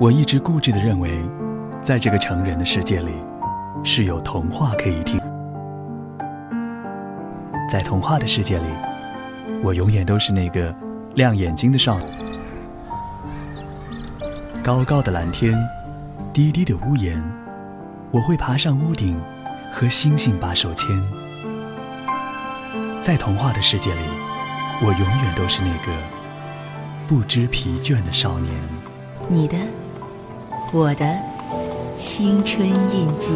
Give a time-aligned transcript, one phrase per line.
[0.00, 1.10] 我一直固执地认为，
[1.82, 3.10] 在这个成人的世界里，
[3.82, 5.20] 是有童话可以听。
[7.68, 8.66] 在童话的世界里，
[9.60, 10.72] 我永远都是那个
[11.16, 12.04] 亮眼睛的少女。
[14.62, 15.52] 高高的蓝天，
[16.32, 17.20] 低低的屋檐，
[18.12, 19.20] 我会爬上屋顶，
[19.72, 20.88] 和星星把手牵。
[23.02, 24.00] 在童话的世界里，
[24.80, 25.92] 我永远都是那个
[27.08, 28.54] 不知疲倦的少年。
[29.28, 29.56] 你的，
[30.70, 31.18] 我的
[31.96, 33.32] 青春印记。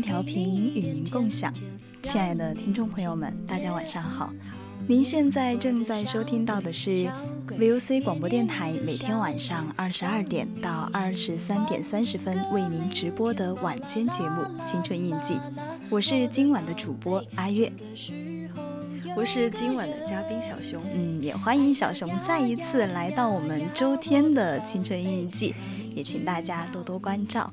[0.00, 1.52] 调频与您共享，
[2.02, 4.32] 亲爱的听众朋友们，大家晚上好。
[4.88, 7.10] 您现在正在收听到的是
[7.48, 15.34] VOC 广播电台每天晚上二十二点到二十三点三十分为您直播的晚间节目《青春印记》，
[15.90, 17.72] 我是今晚的主播阿月，
[19.16, 20.80] 我是今晚的嘉宾小熊。
[20.94, 25.50] 嗯，也欢迎小熊再一次来到我们周天的《青春印记》，
[25.96, 27.50] 也请大家多多关照。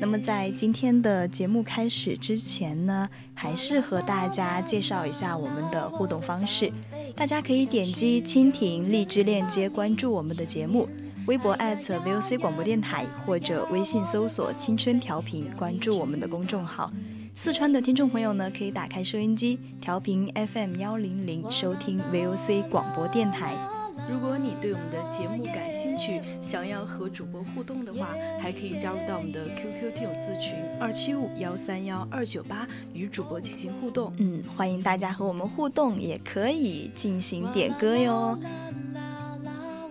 [0.00, 6.72] 那么在今天的节目开始之前呢，还是和大家介绍一下我们的互动方式。
[7.16, 10.88] 大家可以点击蜻蜓荔枝链接关注我们的节目，
[11.26, 16.92] 微博 @VOC 广播电台或者微信搜索“青春调频”关注我们的公众号。
[17.36, 23.73] 四川的听众朋友呢，可以打开收音机调频 FM 幺零零收听 VOC 广播电台。
[24.10, 28.08] 如果你对我们的节目感兴趣，想要和主播互动的话，
[28.40, 34.12] 还可以加入到我们的 QQ 听友私群二七五幺三幺二九八，与主播进行互动。
[34.18, 38.38] 嗯，欢迎大家和我们互动，也可以进行点歌哟。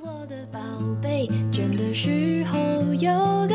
[0.01, 0.59] 我的宝
[1.01, 2.59] 贝，倦的时候
[2.93, 3.47] 有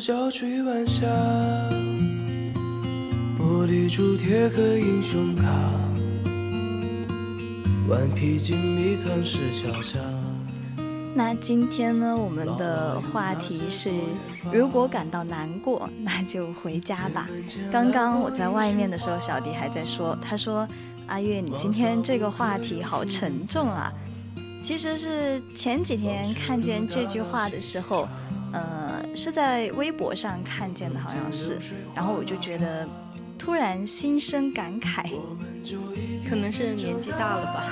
[0.00, 1.06] 赤脚追晚霞，
[3.38, 5.44] 玻璃珠铁和英雄卡，
[7.86, 9.98] 顽皮筋迷藏石桥下。
[11.14, 13.92] 那今天呢，我们的话题是：
[14.50, 17.28] 如果感到难过，那就回家吧。
[17.70, 20.66] 刚刚我在外面的时候，小迪还在说，他说
[21.08, 23.92] ：“阿月，你今天这个话题好沉重啊。”
[24.64, 28.08] 其实是前几天看见这句话的时候。
[28.52, 31.58] 嗯，是在微博上看见的，好像是，
[31.94, 32.88] 然后我就觉得
[33.38, 35.04] 突然心生感慨，
[36.28, 37.64] 可能是年纪大了吧，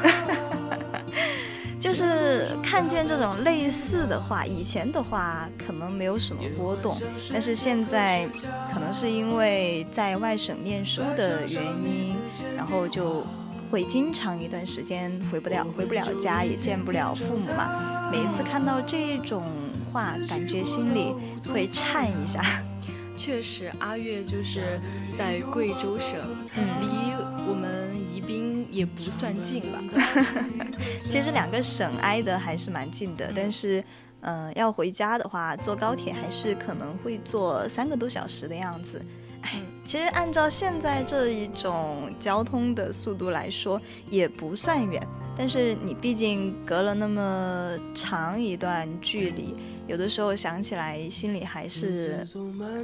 [1.81, 7.00] 就是看见这种类似的话，以前的话可能没有什么波动，
[7.32, 8.29] 但是现在
[8.73, 12.17] 可能是因为在外省念书的原因，
[12.56, 13.25] 然后就
[13.70, 19.44] 会经常一段时间回不了，回不了家，也见不了父母嘛，每一次看到这种。
[19.88, 21.14] 话感觉心里
[21.52, 22.43] 会颤一下。
[23.19, 24.79] 确实，阿月就是
[25.19, 26.20] 在贵州省，
[26.81, 26.87] 离
[27.49, 29.82] 我们宜宾也不算近吧。
[31.11, 33.82] 其实两个省挨得还是蛮近的，但是，
[34.20, 39.05] 嗯，要回家的话，坐高铁还是可能会坐三个多小时的样子。
[39.43, 45.05] 哎，其实按照现在这一种交通的速度来说，也不算远。
[45.37, 49.55] 但是你毕竟隔了那么长一段距离，
[49.88, 52.25] 有的时候想起来，心里还是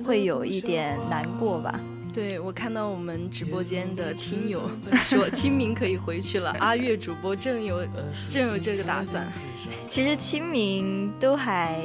[0.03, 1.79] 会有一点难过吧。
[2.13, 4.63] 对，我看到我们直播间的听友
[5.07, 7.85] 说清明可以回去了，阿月主播正有
[8.31, 9.27] 正有这个打算。
[9.89, 11.83] 其实清明都还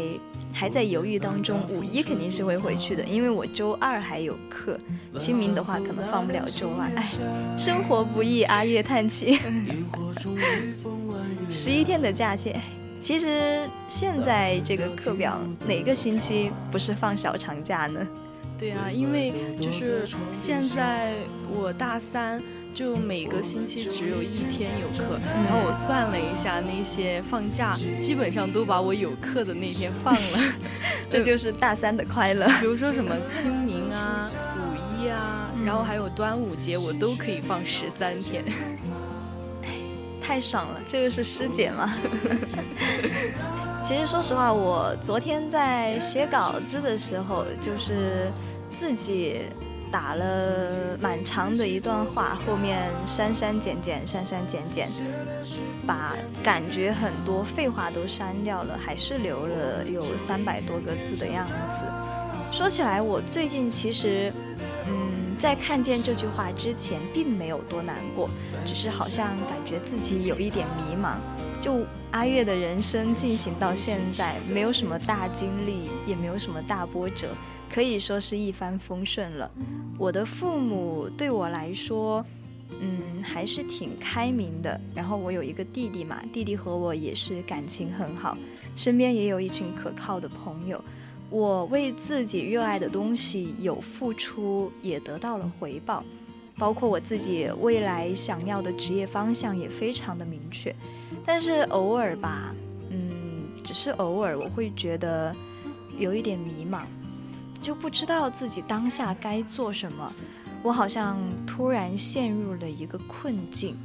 [0.54, 4.80] 还在犹豫当中，五一肯定是会回去的，因为我周二还有课。
[5.18, 7.10] 清明的话可能放不了周二，哎，
[7.58, 9.40] 生活不易，阿月叹气。
[11.50, 12.56] 十一天的假期，
[13.00, 18.06] 其实现在这个课表哪个星期不是放小长假呢？
[18.58, 21.14] 对啊，因为就是现在
[21.50, 22.42] 我大三，
[22.76, 30.40] 就每个星期只有一天有课，然后我算了一下，那些放假基本上都把我有课的那天放了，
[31.10, 32.46] 这就是大三的快乐。
[32.60, 38.44] 比如说什么清明啊、五一啊，然后还有端午节，我都可以放十三天，
[40.30, 40.80] 太爽了！
[40.88, 41.92] 这个是师姐吗？
[43.84, 48.32] 其实说实话，我昨天在写稿子的时候，就是
[48.78, 49.42] 自己
[49.92, 54.88] 打了蛮长的一段话，后面删删减减，删删减减，
[55.88, 61.54] 把感觉很多废话都删掉了，还是留了有三百多个字的样子。
[62.52, 64.49] 说起来，我最近其实，嗯，
[65.40, 68.30] 在看见这句话之前，并没有多难过，
[68.66, 71.16] 只是好像感觉自己有一点迷茫。
[71.62, 77.30] 就阿月的人生进行到现在，没有什么大经历，也没有什么大波折，
[77.74, 79.50] 可以说是一帆风顺了。
[79.98, 82.26] 我的父母对我来说，
[82.82, 84.80] 嗯，还是挺开明的。
[84.94, 88.38] 然后我有一个弟弟嘛，弟弟和我也是感情很好，
[88.76, 90.84] 身边也有一群可靠的朋友。
[91.30, 96.04] 我为自己热爱的东西有付出，也得到了回报，
[96.58, 100.76] 包括我自己未来想要的职业方向也非常的明确。
[101.24, 102.56] 但是偶尔吧，
[102.90, 103.10] 嗯，
[103.64, 105.36] 只是偶尔，我会觉得
[105.98, 106.82] 有一点迷茫，
[107.62, 110.12] 就不知道自己当下该做什么。
[110.64, 113.78] 我好像突然陷入了一个困境，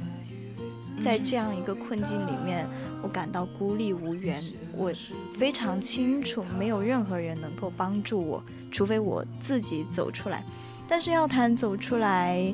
[0.99, 2.67] 在这样一个困境里面，
[3.01, 4.43] 我感到孤立无援。
[4.73, 4.91] 我
[5.37, 10.43] 非常清楚，没有任何人能够帮助我，除非我自己走出来。
[10.87, 12.53] 但是要谈走出来。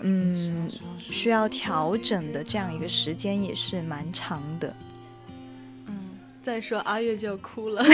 [0.00, 4.72] 嗯，需要调整的这样一个时间也是蛮长的。
[5.86, 7.84] 嗯，再说阿月就要哭了。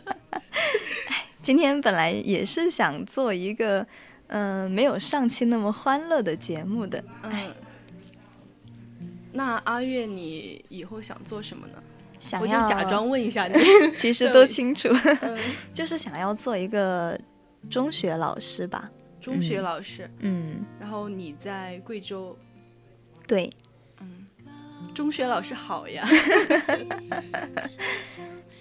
[1.42, 3.86] 今天本来也是想做一个，
[4.28, 7.04] 嗯，没有上期那么欢乐的节目的。
[7.24, 7.30] 嗯。
[9.36, 11.82] 那阿月，你以后想做什么呢？
[12.18, 13.54] 想要假装问一下你，
[13.94, 14.88] 其实都清楚，
[15.74, 17.20] 就是想要做一个
[17.70, 18.90] 中学老师吧。
[19.20, 22.34] 中学老师，嗯，然后你在贵州，
[23.26, 23.50] 对，
[24.00, 24.26] 嗯，
[24.94, 26.08] 中学老师好呀。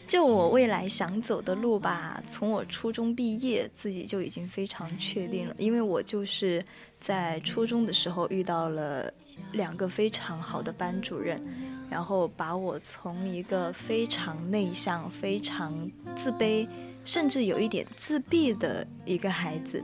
[0.08, 9.12] 就我未来想走的路吧，从我初中毕业自己就已经非常确定了，因为我就是在初中的时候遇到了
[9.54, 11.42] 两个非常好的班主任，
[11.90, 16.68] 然后把我从一个非常内向、非常自卑，
[17.04, 19.84] 甚至有一点自闭的一个孩子。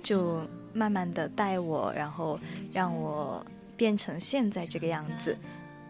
[0.00, 0.40] 就
[0.72, 2.38] 慢慢的带我，然后
[2.72, 3.44] 让我
[3.76, 5.36] 变成现在这个样子。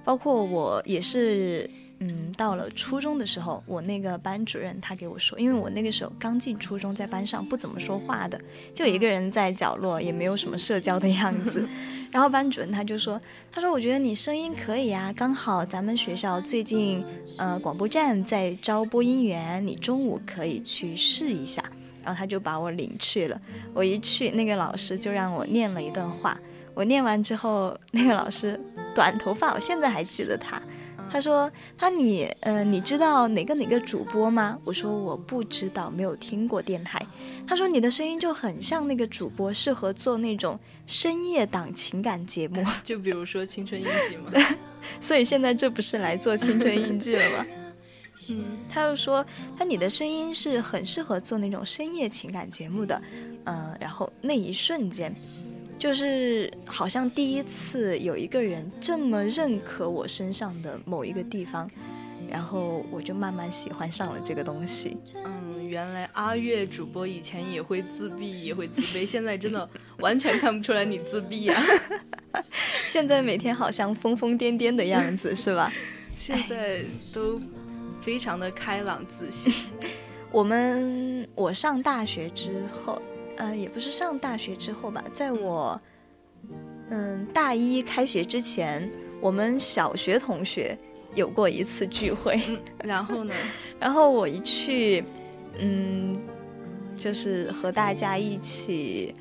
[0.02, 1.69] 包括我也是，
[2.00, 8.40] 嗯，到了初中的时候，我那个班主任他给我说，因为我那个时候刚进初中，在班上不怎么说话的，
[8.73, 11.69] 就一个人在角落，也没有什么社交的样子。
[12.11, 13.21] 然后班主任他就说，
[13.52, 17.05] 他说我觉得你声音可以啊，刚好咱们学校最近，
[17.37, 21.62] 呃，广播站在招播音员，你中午可以去试一下。
[22.05, 23.38] 然后他就把我领去了。
[23.75, 26.40] 我一去，那个老师就让我念了一段话。
[26.73, 28.59] 我念完之后，那个老师
[28.95, 30.62] 短头发，我现在还记得他。
[31.11, 37.00] 他说：“他你呃，你知道哪个哪个主播吗？”我说：“我不知道，没有听过电台。”
[37.47, 44.57] 他说：“你的声音就很像那个主播，适合做那种深夜档情感节目， 就比如说《青春印记》嘛。
[45.00, 47.47] 所以现在这不是来做《青春印记》了吗？”
[48.31, 49.25] 嗯，他又说，
[49.57, 53.00] 他你的声音是很适合做那种深夜情感节目的，
[53.45, 55.15] 嗯，然后那一瞬间，
[55.78, 61.70] 就是好像第一次有一个人这么认可我身上的某一个地方，
[62.28, 64.97] 然后我就慢慢喜欢上了这个东西。
[65.25, 69.68] 嗯，原来阿月主播以前也会自闭，也会自卑，现在真的
[69.99, 71.62] 完全看不出来你自闭啊！
[72.87, 75.73] 现在每天好像疯疯癫癫的样子，是吧？
[76.16, 76.80] 现在
[77.14, 77.40] 都。
[78.00, 79.52] 非常的开朗自信。
[80.30, 83.02] 我们我上大学之后，
[83.38, 85.80] 呃，也不是上大学之后吧，在我
[86.90, 88.90] 嗯大一开学之前，
[89.21, 90.76] 我们小学同学
[91.14, 92.40] 有过一次聚会，
[92.83, 93.33] 然后呢，
[93.78, 95.04] 然后我一去，
[95.59, 96.21] 嗯，
[96.97, 99.14] 就是和大家一起，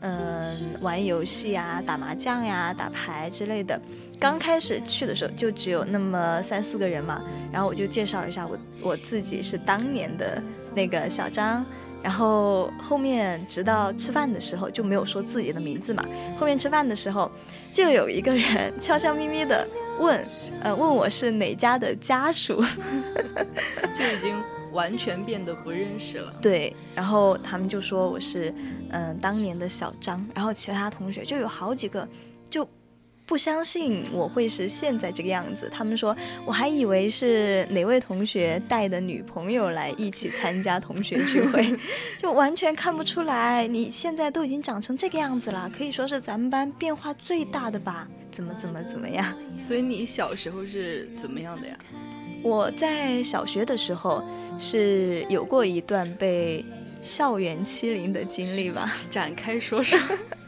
[0.00, 3.80] 嗯，玩游戏啊，打麻将呀，打牌之类的。
[4.20, 10.42] 刚开始去的时候就只有那么三四个人嘛，然后我就介绍了一下我我自己是当年的
[10.74, 11.64] 那个小张，
[12.02, 16.04] 然后后面直到吃饭的时候就没有说自己的名字嘛，
[16.38, 17.30] 后面吃饭的时候
[17.72, 19.66] 就有一个人悄悄咪咪的
[19.98, 20.24] 问，
[20.62, 22.54] 呃，问我是哪家的家属，
[23.94, 24.36] 就已经
[24.72, 26.32] 完全变得不认识了。
[26.40, 28.54] 对，然后他们就说我是
[28.90, 32.08] 嗯当年的小张，然后其他同学就有好几个
[32.48, 32.68] 就。
[33.30, 41.78] 不相信我会是现在这个样子，他们说我还以为是哪位同学带的女朋友来一起参加同学聚会，
[42.18, 48.08] 就完全看不出来你现在都已经长成这个样子了，可以说是咱们班变化最大的吧？
[48.32, 49.32] 怎么怎么怎么样？
[49.60, 51.78] 所以你小时候是怎么样的呀？
[52.42, 54.24] 我在小学的时候
[54.58, 56.64] 是有过一段被
[57.02, 59.98] 校园欺凌的经历吧， 展开说说。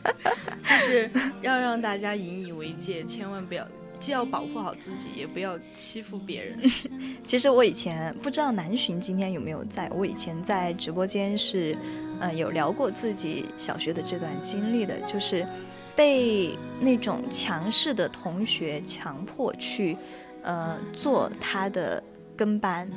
[0.59, 1.11] 就是
[1.43, 3.67] 要让大家引以为戒，千万不要
[4.01, 6.59] 既要保护好自己，也不要欺负别人。
[7.27, 11.77] 其实我以前不知道南浔今天有没有在，我以前在直播间是，
[12.21, 15.47] 嗯，有聊过自己小学的这段经历的，就是
[15.95, 19.97] 被那种强势的同学强迫去，
[20.43, 22.03] 呃，做他的
[22.37, 22.89] 跟班，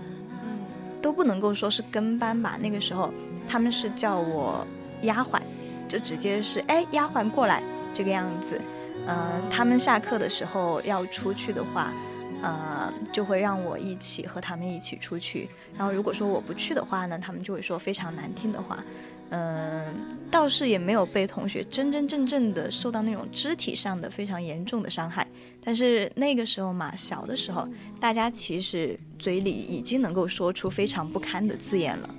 [0.43, 0.59] 嗯，
[1.01, 3.11] 都不能够说是跟班吧，那个时候
[3.47, 4.65] 他们是叫我
[5.01, 5.41] 丫鬟。
[5.87, 7.61] 就直接是哎，丫鬟过来
[7.93, 8.59] 这个样子，
[9.07, 11.93] 嗯，他们下课的时候要出去的话，
[12.41, 15.47] 呃，就会让我一起和他们一起出去。
[15.77, 18.83] 然后如果说我不去的话呢，他们就会说非常难听的话。
[19.29, 25.25] 嗯，倒是也没有被同学真真正正的受到那种肢体上的非常严重的伤害。
[25.63, 32.09] 但是那个时候嘛，小的时候，大家其实嘴里已经能够说出非常不堪的字眼了。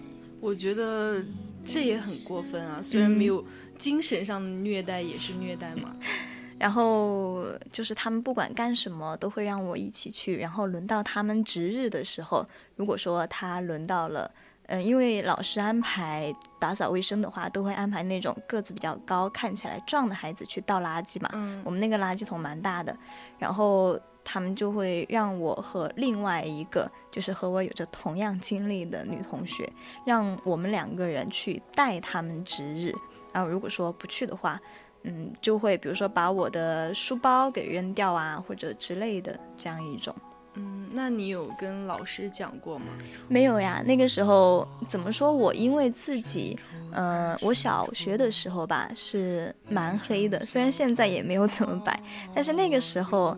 [0.46, 1.22] 我觉得。
[1.68, 2.80] 这也很过分啊！
[2.80, 3.44] 虽然没有
[3.76, 5.96] 精神上的虐待，也是虐待嘛。
[6.60, 10.38] 然后就是他们不管干什么都会让我一起去。
[10.38, 14.30] 然后轮到他们值日的时候，如果说他轮到了，
[14.68, 21.28] 嗯，因为老师安排打扫卫生的话，都会安排那种个子比较高、看起来壮的孩子去倒垃圾嘛。
[21.32, 21.60] 嗯。
[21.64, 22.96] 我们那个垃圾桶蛮大的，
[23.40, 23.98] 然后。
[24.28, 29.64] 他们就会让我和另外一个，就是和我有着同样经历的女同学，
[30.04, 32.92] 让我们两个人去带他们值日。
[33.32, 34.60] 然后如果说不去的话，
[35.04, 40.12] 嗯，就会比如说把我的书包给扔掉啊，或者之类的这样一种。
[40.54, 42.86] 嗯，那你有跟老师讲过吗？
[43.28, 46.58] 没有呀，那个时候怎么说我因为自己，
[46.90, 52.02] 呃，我小学的时候吧是蛮黑的，虽然现在也没有怎么白，
[52.34, 53.36] 但是那个时候。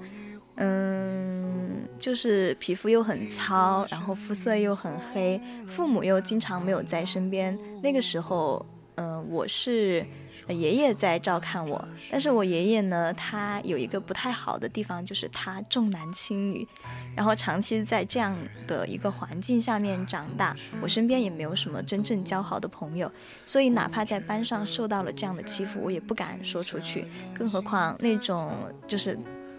[0.61, 7.57] 嗯，就是皮肤又很糙，然后肤色又很黑，父母又经常没有在身边。
[7.81, 10.05] 那个时候，嗯，我是
[10.49, 16.67] 爷爷在照看我，但是我爷爷呢，他有一个不太好的地方，就是他重男轻女，
[17.15, 18.37] 然后长期在这样
[18.67, 23.09] 的一个环境下面长大，我身边也没有什么真正交好的朋友，
[23.47, 28.53] 所以哪怕在班上受到了这样的欺负，我也不敢说出去，更何况那种
[28.89, 29.17] 就是。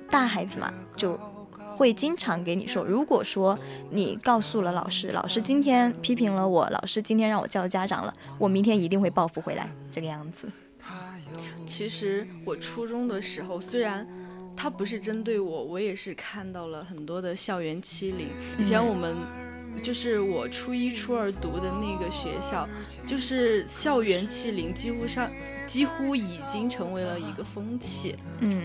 [0.10, 1.20] 大孩子嘛，就
[1.78, 3.58] 会经常给你说，如果说
[3.92, 10.50] 你告诉了老师，老师今天批评了我，老师今天让我叫家长了，我明天一定会报复回来，这个样子。
[11.66, 14.06] 其实我初中的时候，虽然
[14.58, 18.28] 他不是针对我，我也是看到了很多的校园欺凌。
[18.58, 19.16] 以前我们
[19.84, 22.68] 就是我初一、初二读的那个学校，
[23.08, 25.30] 就是校园欺凌几乎上
[25.68, 28.18] 几乎已经成为了一个风气。
[28.40, 28.64] 嗯。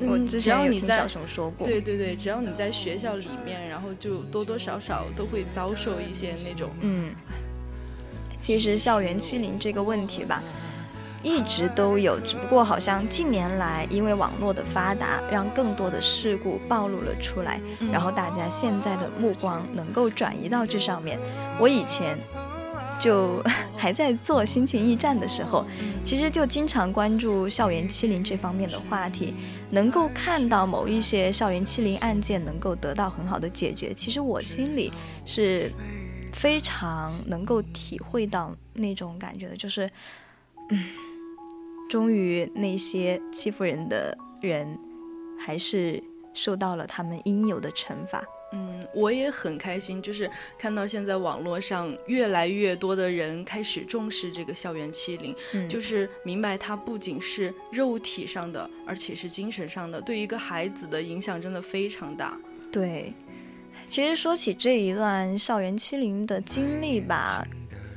[0.00, 7.14] 我之前有听小熊说过，对对对，只要你在学校里面，然后就多多少少都会遭受一些那种，嗯，
[8.40, 10.42] 其实校园欺凌这个问题吧，
[11.22, 17.60] 一直都有，只不过好像近年来因为网络的发达，让更多的事故暴露了出来，
[17.92, 21.18] 然后大家现在的目光能够转移到这上面。
[21.60, 22.18] 我以前。
[23.00, 23.42] 就
[23.76, 25.66] 还在做心情驿站的时候，
[26.04, 29.34] 其实就经常关注校园欺凌这方面的话题，
[29.74, 34.92] 能够看到某一些校园欺凌案件能够得到很好的解决，其实我心里
[35.26, 35.70] 是
[36.32, 39.90] 非常能够体会到那种感觉的，就是，
[40.70, 40.84] 嗯，
[41.90, 44.78] 终于那些欺负人的人
[45.38, 46.00] 还是
[46.32, 48.24] 受到了他们应有的惩罚。
[48.84, 55.34] 嗯，我也很开心，就是看到现在网络上越来越多的人开始重视这个校园欺凌，
[55.68, 62.38] 就是明白它不仅是肉体上的，而且是精神上的，对一个孩子的影响真的非常大。
[62.70, 63.12] 对，
[63.88, 67.46] 其实说起这一段校园欺凌的经历吧，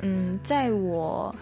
[0.01, 1.35] 嗯，在我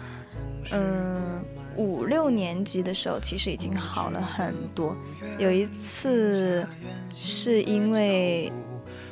[0.71, 1.43] 嗯
[1.75, 4.95] 五六年级的时候，其实已经好了很多。
[5.37, 6.65] 有一次
[7.13, 8.51] 是因为。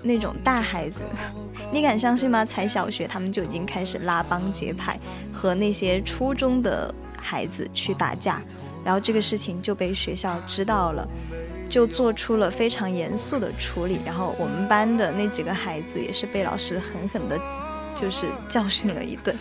[0.03, 1.01] 那种大孩子，
[1.72, 2.45] 你敢相信吗？
[2.45, 5.00] 才小学，他们就已经开始拉帮结派，
[5.31, 8.41] 和那些初中的孩子去打架，
[8.83, 11.07] 然后这个事情就被学校知道了，
[11.69, 14.00] 就做出了非常严肃的处理。
[14.05, 17.39] 然后我们班的那几个孩子也是被老师狠狠的，
[17.95, 19.36] 就是教训了一顿。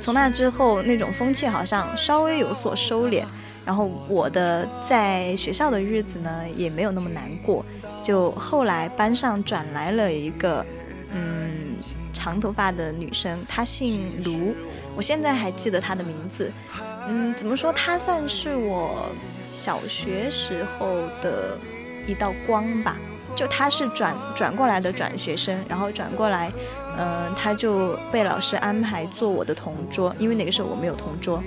[0.00, 3.24] 从那之后，那种风气好像稍微有所收敛。
[3.64, 7.66] 然后我的在学校的日子呢，也没有那么难过。
[8.06, 10.64] 就后来班上转来了一个，
[11.12, 11.74] 嗯，
[12.12, 14.54] 长头发的女生，她姓卢，
[14.94, 16.52] 我现在还记得她的名字。
[17.08, 17.72] 嗯，怎么说？
[17.72, 19.10] 她算是我
[19.50, 21.58] 小学时候的
[22.06, 22.96] 一道光吧。
[23.34, 26.52] 就她是转转过来的转学生，然后转过来，
[26.96, 31.42] 嗯，她就被老师安排做我的同桌，因为那个时候我没有同桌。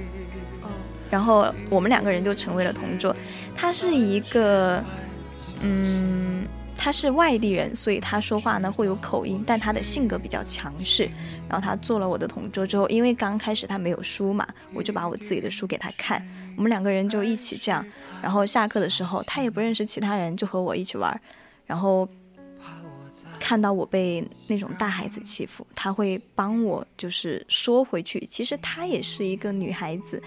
[1.09, 3.15] 然后我们两个人就成为了同桌。
[3.55, 4.83] 她是一个，
[5.61, 11.09] 嗯，他是外地人，所以他说话呢会有口音，但他的性格比较强势。
[11.47, 16.25] 然后他做了我的同桌之后，因为刚开始他没有书嘛，我就把我自己的书给他看，
[16.55, 17.85] 我们两个人就一起这样。
[18.21, 21.21] 然后下课的时候，他也不认识其他人，就和我一起玩。
[21.65, 22.07] 然后。
[23.41, 28.19] 看到我被那种大孩子欺负，他会帮我就是说回去。
[28.29, 30.21] 其实她也是一个女孩子，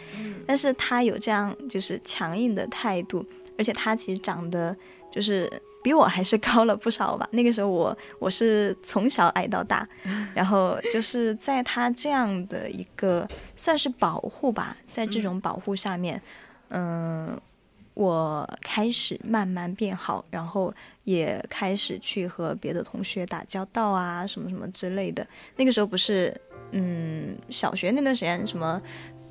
[0.47, 3.25] 但是她有这样就是强硬的态度，
[3.59, 4.75] 而且她其实长得
[5.13, 5.49] 就是
[5.85, 7.29] 比我还是高了不少吧。
[7.31, 9.87] 那个时候我我是从小矮到大，
[10.35, 16.21] 然后就是在他这样的一个算是保护吧，在这种保护下面，
[16.71, 17.39] 嗯。
[17.95, 20.73] 我开始慢慢变好，然后
[21.05, 25.27] 也开始去和别的同学打交道啊，什么什么之类的。
[25.57, 26.35] 那个时候不是，
[26.71, 28.81] 嗯，小学那段时间，什么，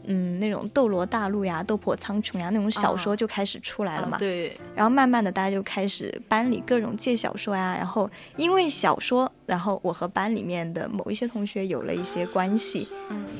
[0.05, 4.17] 嗯，那种《斗罗大陆》呀、《斗破苍穹》呀那种小说就开始出来了嘛。
[4.17, 4.55] 对。
[4.75, 7.75] 然后慢慢的，大家就开始班里各种借小说呀。
[7.77, 12.87] 然后因为小说，然后我和班里面的某一些同学有了一些关系，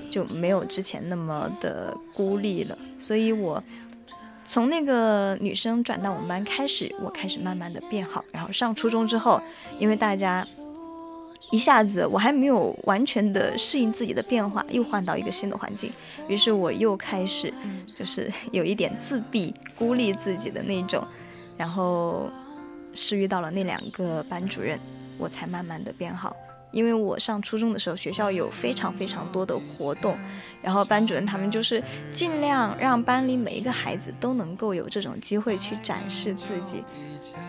[0.10, 2.78] 就没有之前那么的孤立了。
[3.00, 3.62] 所以我。
[4.44, 8.26] 从那个女生转到我们班开始，我开始慢慢的变好。
[8.34, 9.40] 然后上初中之后，
[9.80, 10.46] 因为大家
[11.52, 15.92] 一下子我还没有完全的适应自己的变化，又换到一个新的环境，
[16.28, 17.54] 于是我又开始
[17.94, 21.06] 就是有一点自闭、孤立自己的那种。
[21.58, 22.28] 然后
[22.96, 24.80] 是遇到了那两个班主任，
[25.20, 26.36] 我才慢慢的变好。
[26.72, 30.18] 因为我上初中的时候，学校有非常非常多的活动，
[30.62, 36.84] 然后班主任他们就是尽量让班里每一个孩子都能够有这种机会去展示自己，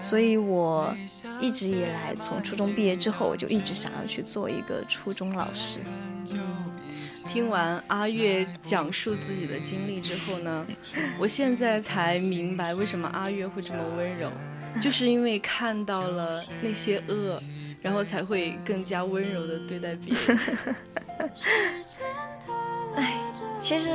[0.00, 0.92] 所以我
[1.40, 5.78] 一直以来从初中毕业之后，我就一直想要去做一个初中老师。
[7.28, 10.66] 听完阿月讲述自己的经历之后呢，
[11.20, 14.28] 我现在才明白为什么阿月会这么温柔，
[14.82, 17.40] 就是因为看到了那些恶。
[17.82, 20.38] 然后才会更加温柔的对待别人。
[22.96, 23.18] 哎，
[23.60, 23.90] 其实，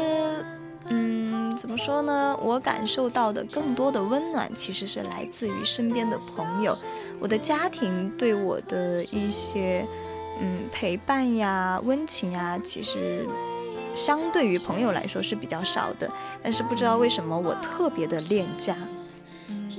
[0.89, 2.37] 嗯，怎么说呢？
[2.41, 6.77] 我感受到的更多的温暖，其实是来自于身边的朋友。
[7.19, 9.85] 我的家庭对我的一些，
[10.41, 13.25] 嗯，陪伴呀、温情呀，其实
[13.95, 16.11] 相对于朋友来说是比较少的。
[16.43, 18.75] 但是不知道为什么，我特别的恋家。
[19.49, 19.69] 嗯，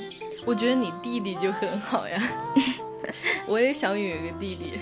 [0.47, 2.23] 我觉得你弟弟就很好呀。
[3.49, 4.73] 我也想有一个弟弟，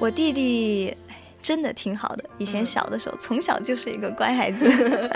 [0.00, 0.96] 我弟弟
[1.40, 2.24] 真的挺好的。
[2.38, 4.66] 以前小的时候，从小就是一个乖孩子。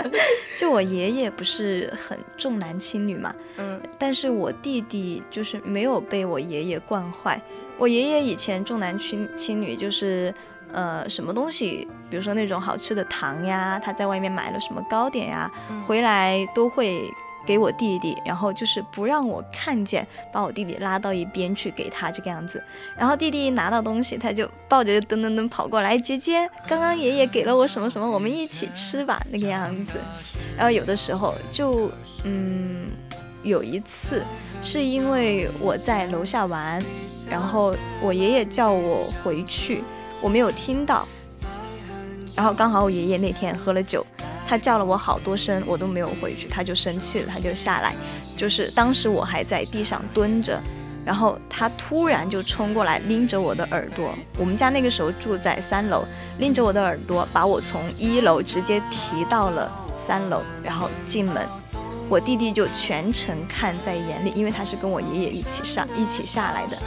[0.57, 7.41] 就我爷爷不是很重男轻女嘛，嗯，但是我弟弟就是没有被我爷爷惯坏。
[7.77, 10.33] 我爷爷以前重男轻轻女，就是
[10.71, 15.51] 呃什么东西，比如说那种好吃的糖呀，他在外面买了什么糕点呀，
[15.85, 17.03] 回来都会。
[17.49, 22.63] 给我弟弟，然后就是不让我看见，把我弟弟拉到一边去给他这个样子。
[22.95, 29.93] 然后弟弟一拿到东西，他就抱着就噔噔噔跑过来，姐姐，刚刚爷爷给了我什么什么，我们一起吃吧，那个样子。
[30.55, 31.91] 然后有的时候就，
[32.23, 32.91] 嗯，
[33.41, 34.23] 有一次
[34.61, 36.79] 是因为我在楼下玩，
[37.27, 39.83] 然后我爷爷叫我回去，
[40.21, 41.07] 我没有听到。
[42.35, 44.05] 然后刚好我爷爷那天喝了酒。
[44.49, 47.95] 他叫了我好多声，我都没有回去，他就生气了，他就下来，
[48.35, 50.59] 就是当时我还在地上蹲着，
[51.05, 54.13] 然然后他突然就冲过来，拎着我的耳朵。
[54.37, 56.05] 我们家那个时候住在三楼，
[56.37, 61.43] 拎着我的耳朵，把我从一楼直接提到了三楼，然后进门。
[62.07, 66.77] 我弟弟就全程看在眼里，因为他是跟我爷爷一起上一起下来的。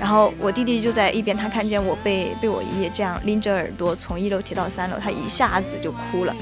[0.00, 6.34] 然后我弟弟就在一边，他看见我被被我爷爷这样拎着耳朵从一楼提到三楼，他一下子就哭了，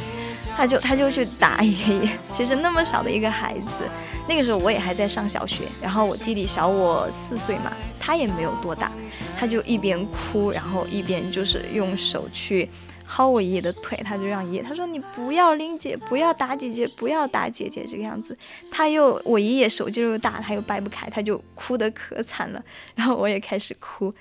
[0.56, 2.18] 他就他就去打爷爷。
[2.32, 3.88] 其实那么小的一个孩子，
[4.28, 8.90] 那个时候我也还在上小学，然后我弟弟小我四岁嘛，他也没有多大，
[9.38, 12.68] 他就一边哭，然后一边就是用手去。
[13.06, 18.34] 薅我爷爷的腿，他就让爷爷，他说你不要拎姐，不要打姐姐，不要打姐姐这个样子。
[18.70, 22.64] 他又我爷爷手劲又大，他又掰不开，他就哭得可惨了。
[22.94, 24.12] 然后我也开始哭，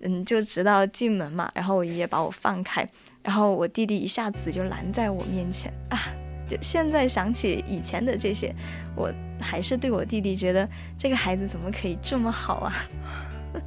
[0.00, 2.84] 嗯，就直到进门嘛，然后我爷爷把我放开，
[3.22, 6.12] 然后我弟弟一下子就拦在我面前啊。
[6.48, 8.54] 就现在想起以前的这些，
[8.96, 12.74] 我还是对我弟弟觉得这个孩子怎么可以这么好啊？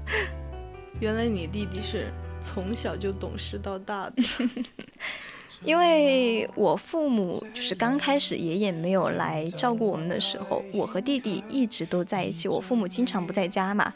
[0.99, 2.11] 原来你弟弟是。
[2.41, 4.21] 从小就懂事到大的，
[5.63, 12.47] 因为我父母就是刚开始爷爷没有来照顾我们的时候，我和弟弟一直都在一起。
[12.47, 13.91] 我父母经常不在家嘛，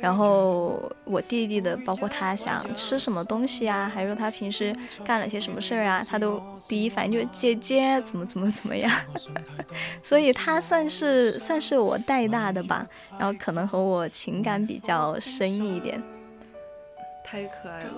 [0.00, 4.74] 然后我弟弟的，包括他想吃什么东西啊，还是说他平时
[5.04, 8.90] 干了些什么事儿啊，他都第一反应就是姐姐怎么怎么怎么样，
[10.02, 12.86] 所以他算是算是我带大的吧，
[13.18, 16.02] 然后可能和我情感比较深一点。
[17.26, 17.90] 太可爱了！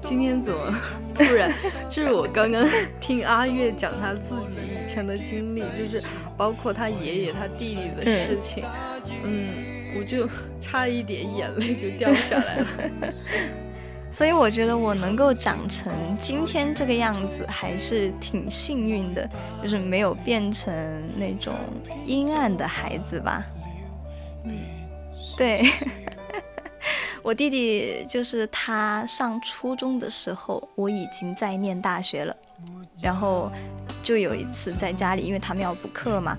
[0.00, 0.80] 今天怎么
[1.14, 1.52] 突然？
[1.88, 2.66] 就是我刚刚
[2.98, 8.64] 听阿月讲他自己以前的经历，就是包括他爷爷、他弟弟的事情，
[9.22, 10.26] 嗯，我就
[10.62, 12.66] 差一点眼泪就掉下来了。
[14.10, 19.28] 所以我觉得我能够长成今天这个样子，还是挺幸运的，
[19.62, 20.74] 就是没有变成
[21.16, 21.54] 那种
[22.06, 23.44] 阴暗的孩子吧。
[24.44, 24.54] 嗯，
[25.36, 25.62] 对。
[27.28, 32.34] 我弟弟就是他上初中的时候，我已经在念大学了。
[33.02, 33.52] 然后
[34.02, 36.34] 就有一次在家里，因为他们要补课嘛，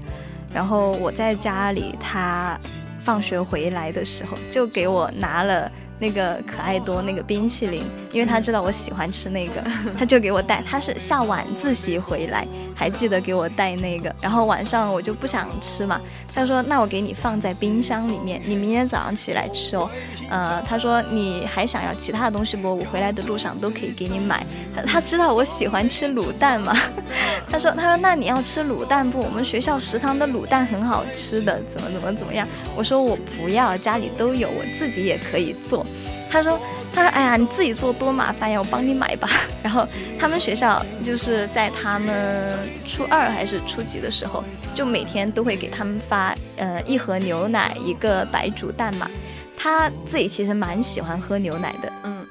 [0.52, 2.58] 然后我在家里，他
[3.04, 5.72] 放学回来的时候就给我拿了。
[6.02, 9.62] 那个可爱多那个冰淇淋，因为他知道我喜欢吃那个，
[10.00, 10.64] 他就给我带。
[10.64, 12.48] 他是下晚自习回来，
[12.80, 14.16] 还记得给我带那个。
[14.22, 16.00] 然后晚上我就不想吃嘛，
[16.34, 19.90] 他说：“那我给你放在冰箱里面，你明天早上起来吃哦。”
[20.32, 22.74] 呃，他说：“你还想要其他的东西不？
[22.74, 26.74] 我回来的路上都可以给你买。”他他知道我喜欢吃卤蛋嘛，
[27.52, 29.20] 他说：“他说那你要吃卤蛋不？
[29.20, 35.86] 我们学校食堂的卤蛋很好吃的，怎么怎么怎么样？”我说：“我不要，家里都有，我自己也可以做。”
[36.32, 36.60] 他说
[36.94, 39.28] ：“他说，哎呀，你自己做多麻烦呀，我帮你买吧。
[39.64, 39.86] ”然后
[40.20, 44.44] 他们学校就是在他们初二还是初几的时候，
[44.76, 49.10] 就每天都会给他们发呃一盒牛奶，一个白煮蛋嘛。
[49.58, 52.26] 他自己其实蛮喜欢喝牛奶的，嗯，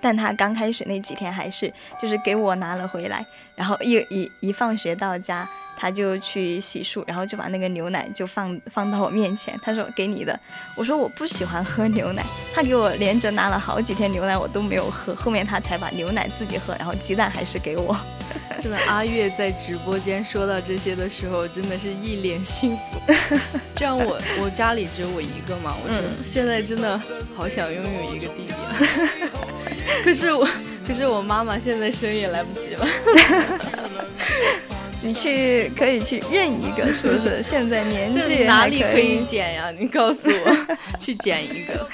[0.00, 5.48] 但他刚开始那几天还是就是给我拿了回来，然后一一一放学到家。
[5.80, 9.56] 他就去洗漱，然后就把那个牛奶就放放到我面前。
[9.62, 10.38] 他说：“给你的。”
[10.74, 15.14] 我说：“我不喜欢喝牛奶。”他给我连着拿了好几天牛奶，我都没有喝。
[15.14, 17.96] 后面他才把牛奶自己喝，然后鸡蛋还是给我。
[18.60, 23.14] 真的，阿月在直播间说到这些的时候，真的是一脸幸福。
[23.76, 25.88] 这样我我家里只有我一个嘛，我
[26.26, 27.00] 现在真的
[27.36, 28.52] 好想拥有一个弟弟。
[30.02, 30.44] 可是我，
[30.86, 32.86] 可是我妈妈现在生也来不及了。
[35.00, 37.42] 你去可以去认一个，是不是？
[37.42, 39.70] 现在年纪哪里可以捡呀？
[39.78, 41.88] 你告诉我， 去捡一个。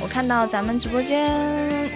[0.00, 1.30] 我看到咱们直播间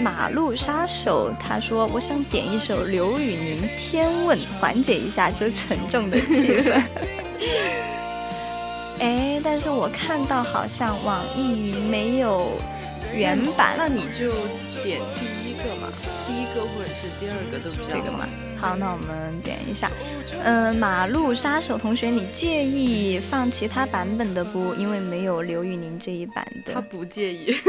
[0.00, 6.82] 马路杀手，他说我想点一首刘宇宁《天问》，缓解一下这沉重的气氛。
[9.00, 12.52] 哎，但是我看到好像网易云没有
[13.14, 14.32] 原版，那你就
[14.82, 15.88] 点第一个嘛，
[16.26, 18.26] 第一个或者是第二个都这个嘛。
[18.58, 19.90] 好，那我们点一下。
[20.42, 24.74] 嗯，马路杀手同学，你介意放其他版本的不？
[24.74, 26.72] 因为没有刘宇宁这一版的。
[26.74, 27.54] 他不介意。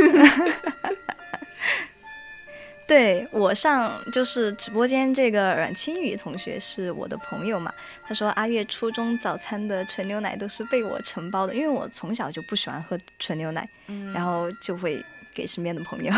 [2.88, 7.72] 对我上就是直播间这个阮清雨同学是我的朋友嘛，
[8.08, 13.70] 他说阿月初中早餐的纯牛奶都是被我承包的，因为我从小就不喜欢喝纯牛奶，
[14.12, 16.12] 然后就会给身边的朋友。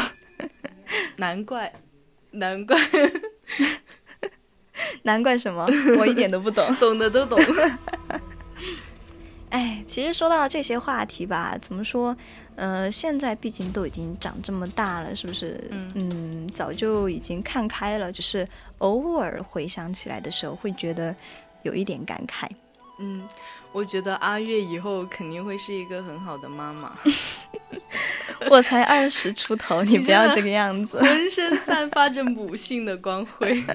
[1.18, 1.72] 难怪，
[2.32, 2.78] 难怪。
[5.04, 5.68] 难怪什么？
[6.00, 7.40] 我一点都不懂， 懂的都懂。
[9.50, 12.16] 哎，其实说到这些话题吧，怎么说？
[12.56, 15.60] 呃，现在毕竟都已经长这么大了，是不是？
[15.72, 18.48] 嗯，早就已经看开了，只是
[18.80, 21.16] 偶尔回想起来的时候，会觉得
[21.64, 22.48] 有一点感慨。
[23.00, 23.28] 嗯，
[23.72, 26.94] 我觉得阿月以后肯定会是一个很好的妈妈。
[28.50, 31.00] 我才二十出头，你不要这个样子。
[31.00, 33.64] 浑身散发着母性的光辉。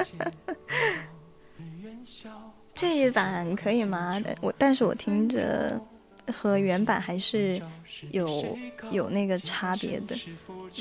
[2.74, 4.20] 这一版可以吗？
[4.42, 5.80] 我但是我听着
[6.32, 7.60] 和原版还是
[8.10, 8.58] 有
[8.90, 10.14] 有那个差别的。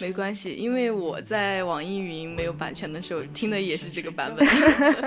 [0.02, 4.46] 没关系，因为我在网易云没有版权的时候听的也是这个版本，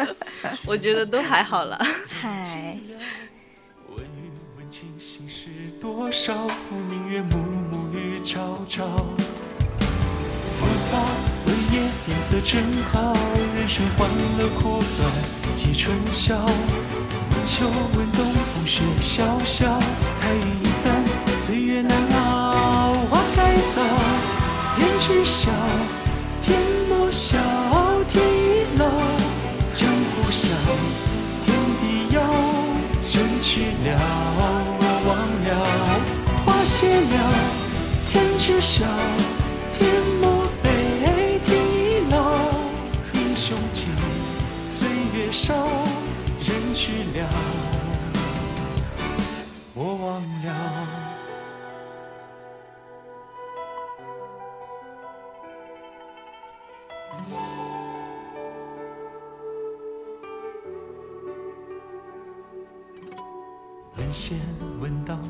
[0.67, 1.79] 我觉得都还好了。
[2.09, 2.79] 嗨。
[5.81, 5.95] 问
[10.91, 10.99] 花
[11.47, 11.75] 问叶
[12.09, 12.61] 颜色正
[12.91, 13.15] 好，
[13.55, 15.01] 人生欢乐苦短
[15.55, 16.35] 几春宵。
[16.35, 17.65] 问秋
[17.97, 19.79] 问冬风雪萧萧，
[20.19, 21.05] 彩云易散
[21.47, 22.95] 岁月难熬。
[23.09, 23.83] 花开早，
[24.77, 25.51] 天知晓，
[26.43, 27.39] 天莫笑，
[28.09, 28.85] 天已老。
[29.73, 30.49] 江湖小，
[31.47, 32.21] 天地遥，
[33.13, 34.58] 人去了，
[35.49, 35.55] 了。
[36.45, 37.17] 花谢了，
[38.09, 38.85] 天知晓。
[39.73, 42.17] 天莫悲，天已老。
[43.15, 43.89] 英雄尽，
[44.79, 45.55] 岁月少。
[46.41, 47.29] 人去了，
[49.75, 50.49] 我忘了。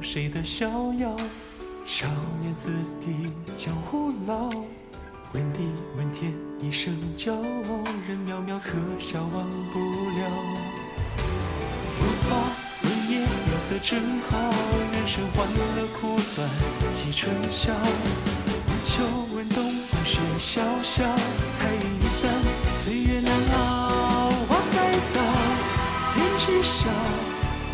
[0.00, 1.16] 谁的逍遥？
[1.84, 2.06] 少
[2.42, 2.68] 年子
[3.00, 4.50] 弟江湖老，
[5.32, 5.60] 问地
[5.96, 7.40] 问天一声骄傲，
[8.06, 10.20] 人渺渺可笑忘不了。
[12.00, 12.36] 问花
[12.82, 13.98] 问叶颜色正
[14.28, 14.36] 好，
[14.92, 16.46] 人生欢乐苦短
[16.94, 17.72] 几春宵。
[17.72, 19.02] 问秋
[19.34, 21.04] 问冬风雪萧萧，
[21.58, 22.30] 彩云易散
[22.84, 24.30] 岁月难熬。
[24.46, 25.16] 花开早，
[26.12, 26.90] 天知晓，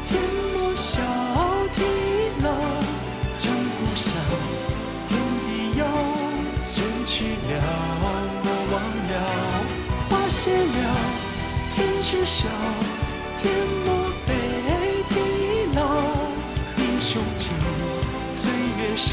[0.05, 0.23] 天
[0.55, 1.01] 莫笑，
[7.15, 7.63] 去了，
[8.43, 9.15] 莫忘了。
[10.11, 10.77] 花谢了，
[11.73, 12.49] 天知晓，
[13.39, 13.55] 天
[13.87, 13.89] 莫
[14.27, 14.35] 悲，
[15.09, 15.81] 天亦老。
[16.77, 17.53] 英雄尽，
[18.43, 18.51] 岁
[18.81, 19.13] 月少，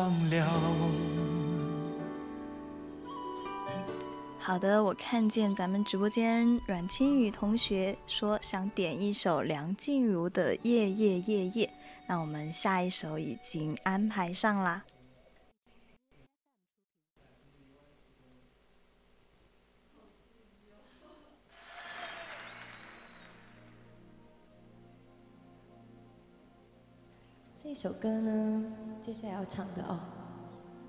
[0.00, 0.46] 忘了。
[4.38, 11.66] 好的，我看见咱们直播间阮清雨同学说想点一首梁静茹的《夜夜夜夜》，
[12.06, 14.82] 那我们下一首已经安排上啦。
[27.62, 28.64] 这首歌呢，
[29.10, 29.98] 接下来要唱的哦，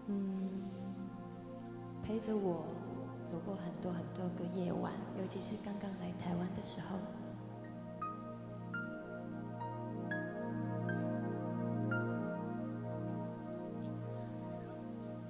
[0.05, 0.47] 嗯，
[2.03, 2.63] 陪着我。
[3.25, 6.99] 走过很多很多个夜晚，尤其是刚刚来台湾的时候。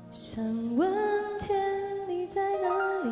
[0.09, 0.43] 想
[0.75, 0.91] 问
[1.39, 2.67] 天，你在哪
[3.05, 3.09] 里？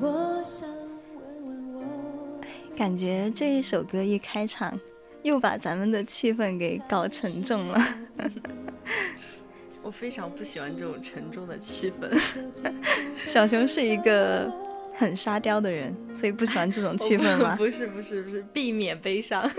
[0.00, 0.68] 我想
[1.14, 1.84] 问问我。
[2.76, 4.76] 感觉这一首歌一开场，
[5.22, 7.88] 又把咱们的气氛给搞沉重了。
[9.82, 12.08] 我非常不喜欢这种沉重的气氛。
[13.24, 14.52] 小熊是一个
[14.94, 17.56] 很沙雕的人，所以不喜欢这种气氛吗？
[17.60, 19.50] 不是不是不是，避免悲伤。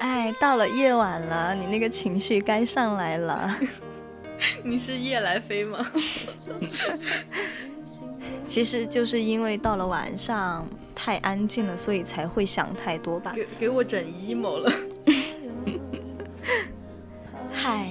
[0.00, 3.58] 哎，到了夜晚了，你那个情绪该上来了。
[4.64, 5.78] 你是夜来飞吗？
[8.46, 13.32] 其实就是因为到了晚上太安静了，所以才会想太多吧。
[13.34, 14.72] 给给我整 emo 了。
[17.52, 17.86] 嗨。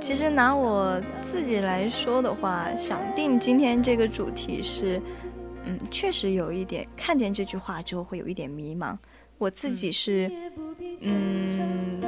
[0.00, 0.98] 其实拿我
[1.30, 5.02] 自己来说的话，想定今天这个主题是，
[5.64, 8.96] 嗯，确实有一点看见这句话之后会有一点迷茫。
[9.38, 10.30] 我自己是，
[11.02, 12.00] 嗯，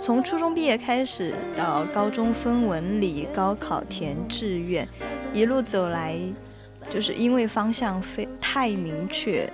[0.00, 4.88] 从初中毕业开始到高中分文理，高考填志愿，
[5.32, 6.18] 一路走来，
[6.90, 9.50] 就是因为方向非太明确，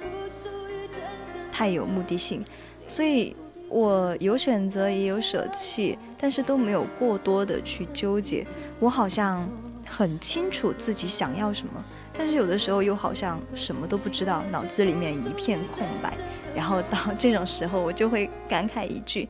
[1.52, 2.44] 太有目的性，
[2.86, 3.34] 所以
[3.68, 8.46] 我有选择也有舍弃，但是都没有过多的去纠结。
[8.78, 9.48] 我好像
[9.86, 11.84] 很清楚自己想要什么，
[12.16, 16.12] 但是有的时候又好像什么都不知道，脑子里面一片空白。
[16.54, 19.28] 然后到 这种时候，我就会感慨一句：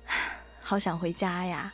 [0.62, 1.72] 好想回家呀！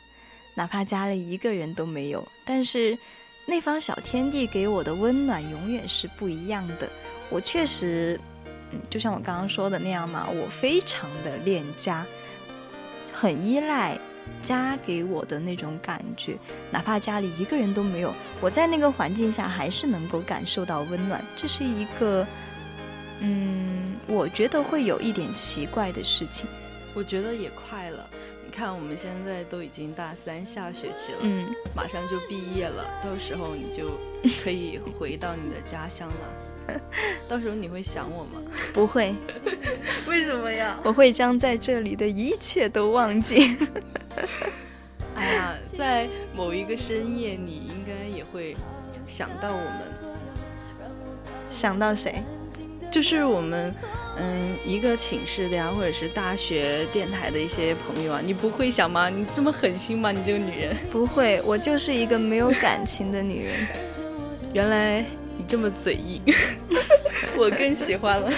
[0.55, 2.97] 哪怕家里一个人都没有，但是
[3.45, 6.89] 那方小天地给我的温暖永远是不一样的。
[7.29, 8.19] 我确实，
[8.71, 12.05] 嗯，就像我刚刚说的那样嘛，我非常的恋家，
[13.11, 13.99] 很依赖
[14.41, 16.37] 家给我的那种感觉。
[16.71, 21.21] 哪怕家里一个人都没有，我在那个环境下还是能够感受到温暖。
[21.35, 22.25] 这是一个，
[23.19, 26.45] 嗯，我觉得会有一点奇怪的事情。
[26.93, 27.90] 我觉得也快。
[28.51, 33.97] 看，我们现在都已经大三下学期了，嗯，马上就毕业了，到时候你就
[34.43, 36.15] 可以回到你的家乡了。
[37.27, 38.41] 到时候你会想我吗？
[38.73, 39.15] 不会。
[40.07, 40.77] 为什么呀？
[40.83, 43.57] 我会将在这里的一切都忘记。
[45.15, 48.55] 哎呀，在某一个深夜，你应该也会
[49.05, 49.81] 想到我们。
[51.49, 52.21] 想到谁？
[52.91, 53.73] 就是我们。
[54.17, 59.09] 嗯，一个寝室的呀，或者是大学电台的一些朋友啊，你不会想吗？
[59.09, 60.11] 你这么狠心吗？
[60.11, 63.55] 你这个女人不会，我就是一个没有感情的女人。
[64.53, 64.99] 原来
[65.37, 66.21] 你这么嘴硬，
[67.37, 68.31] 我更喜欢了。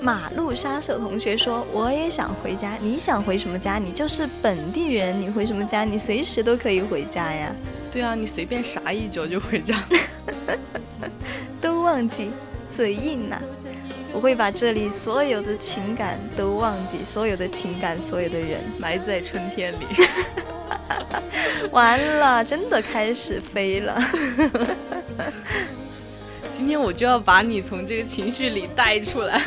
[0.00, 3.76] 马路杀手同学说：“我也想回家，你想回什么家？
[3.78, 5.84] 你就是本地人，你回什么家？
[5.84, 7.52] 你随时都可以回家呀。”
[7.92, 9.82] 对啊，你随便啥一脚就回家，
[11.60, 12.30] 都忘记。
[12.76, 13.40] 嘴硬呐，
[14.12, 19.86] 我会把这里所有的情感都忘记，所有的情感，所有的人埋在春天里。
[21.72, 23.98] 完了，真的开始飞了。
[26.54, 29.40] 今天我就要把你从这个情绪里带出来，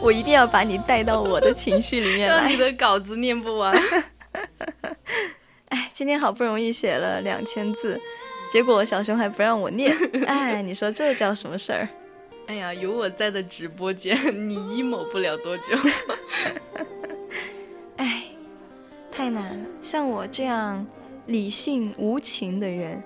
[0.00, 2.36] 我一定要把你带到我的情绪里面来。
[2.44, 3.74] 让你的稿子念不完。
[5.68, 8.00] 哎，今天好不容易写了两千字。
[8.52, 11.88] 结果小熊还不让我念， 哎，你说这叫什么事儿？
[12.46, 14.16] 哎呀，有我在的直播间，
[14.48, 15.64] 你 emo 不了多久。
[17.96, 18.24] 哎，
[19.10, 19.66] 太难了。
[19.82, 20.86] 像我这样
[21.26, 23.02] 理性无情的人，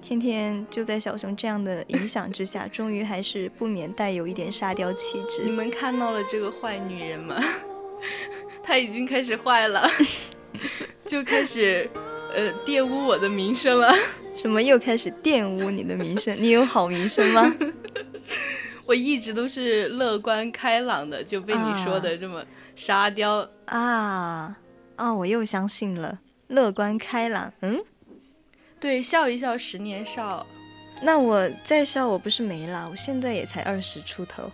[0.00, 5.42] 天天就在小熊这样的影响之下，终于还是不免带有一点沙雕气质。
[5.44, 7.36] 你们看到了这个坏女人吗？
[8.64, 9.86] 她已经开始坏了，
[11.04, 11.90] 就开始。
[12.34, 13.92] 呃，玷污我的名声了？
[14.34, 16.36] 什么又开始玷污你的名声？
[16.40, 17.54] 你有好名声吗？
[18.86, 22.42] 我一直都是乐观开朗的，就被你说的这么
[22.74, 24.56] 沙雕啊
[24.96, 25.12] 啊！
[25.12, 27.80] 我又相信了，乐观开朗，嗯，
[28.80, 30.46] 对，笑一笑十年少。
[31.02, 32.88] 那我再笑，我不是没了？
[32.90, 34.50] 我现在也才二十出头。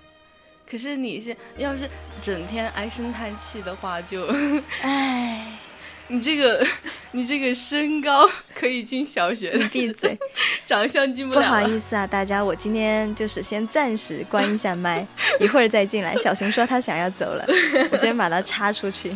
[0.68, 1.88] 可是你现要是
[2.20, 4.26] 整天唉声叹气的话，就
[4.80, 5.46] 唉。
[6.08, 6.66] 你这个，
[7.12, 10.16] 你这个身高可以进小学的，闭嘴！
[10.66, 11.40] 长相进不了。
[11.40, 15.06] 不好意思啊，大家，我今天就是先暂时关一下麦，
[15.40, 16.14] 一会儿再进来。
[16.16, 17.46] 小熊说他想要走了，
[17.90, 19.14] 我先把他插出去。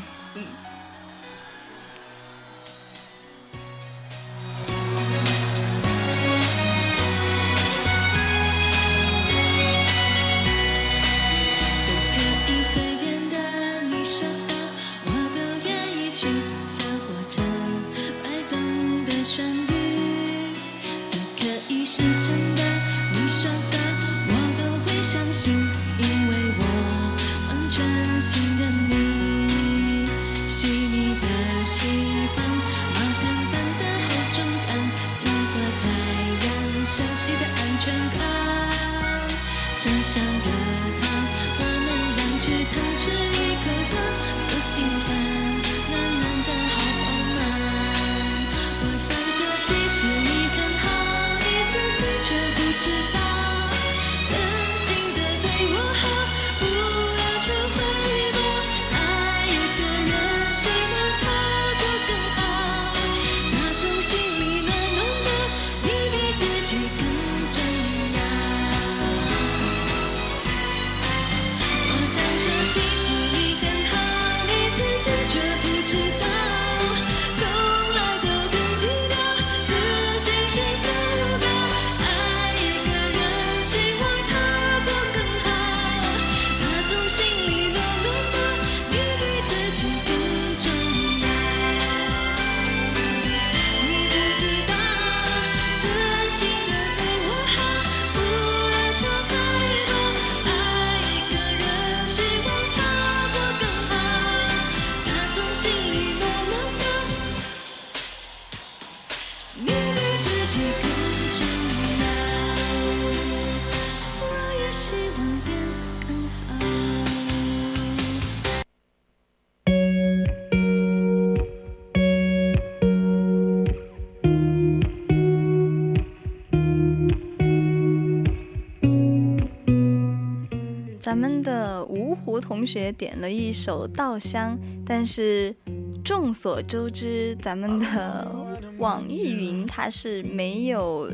[132.29, 134.55] 胡同学点了一首《稻香》，
[134.85, 135.57] 但是
[136.05, 138.31] 众所周知，咱们的
[138.77, 141.11] 网易云它是没有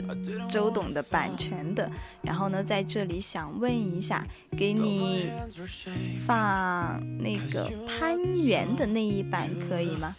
[0.50, 1.88] 周董的版权的。
[2.20, 4.26] 然后呢，在这里想问一下，
[4.58, 5.28] 给你
[6.26, 10.16] 放那个潘源的那一版可以吗？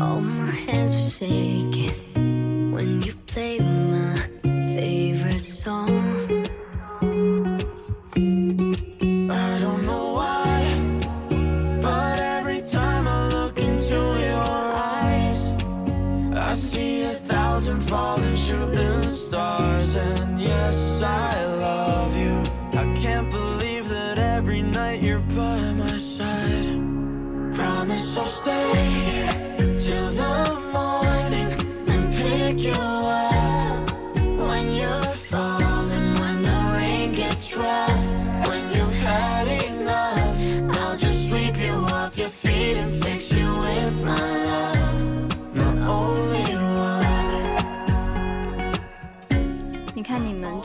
[0.00, 1.49] All my hands were shaking.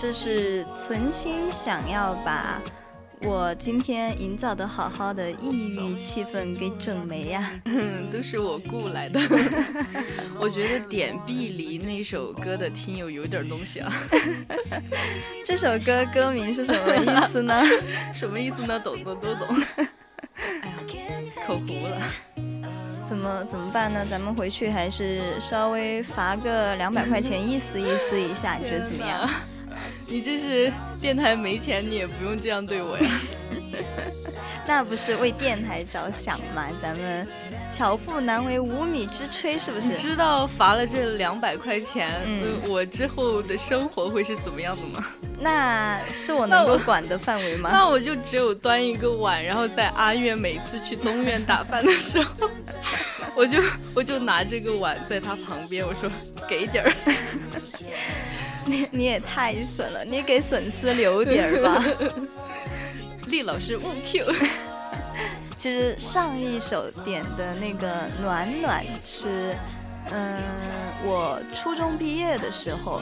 [0.05, 2.61] 这是存心想要把
[3.23, 7.49] 我今天营造的好好的抑郁气氛给整没呀，
[8.13, 9.19] 都是我雇来的。
[10.39, 13.91] 我觉得点碧梨那首歌的听友有点东西啊。
[15.43, 17.63] 这首歌歌名是什么意思呢？
[18.13, 18.79] 什么意思呢？
[18.79, 19.59] 懂的都懂。
[20.37, 20.75] 哎呀，
[21.47, 21.99] 口糊了。
[23.09, 24.05] 怎么怎么办呢？
[24.07, 29.27] 咱们回去还是稍微罚个两百块钱，意思意思一下，你觉得怎么样？
[30.07, 33.09] 你这是电台没钱，你也不用这样对我呀。
[34.67, 36.67] 那不是为电台着想吗？
[36.81, 37.27] 咱们
[37.71, 39.89] 巧妇难为无米之炊，是不是？
[39.89, 45.05] 你知道罚了这两百块钱，嗯我之后的生活会是怎么样的吗？
[45.37, 47.69] 那是我能够管的范围吗？
[47.73, 52.49] 那我就只有端一个碗，然后在阿月每次去东院打饭的时候，
[53.35, 53.61] 我就
[53.93, 56.09] 我就拿这个碗在他旁边，我说
[56.47, 56.93] 给点儿。
[58.67, 61.85] 你你也太损了，你给粉丝留点儿吧。
[63.27, 64.25] 厉老师勿 Q。
[65.57, 69.55] 其实上一首点的那个暖暖是。
[70.11, 70.39] 嗯，
[71.05, 73.01] 我初中毕业的时候，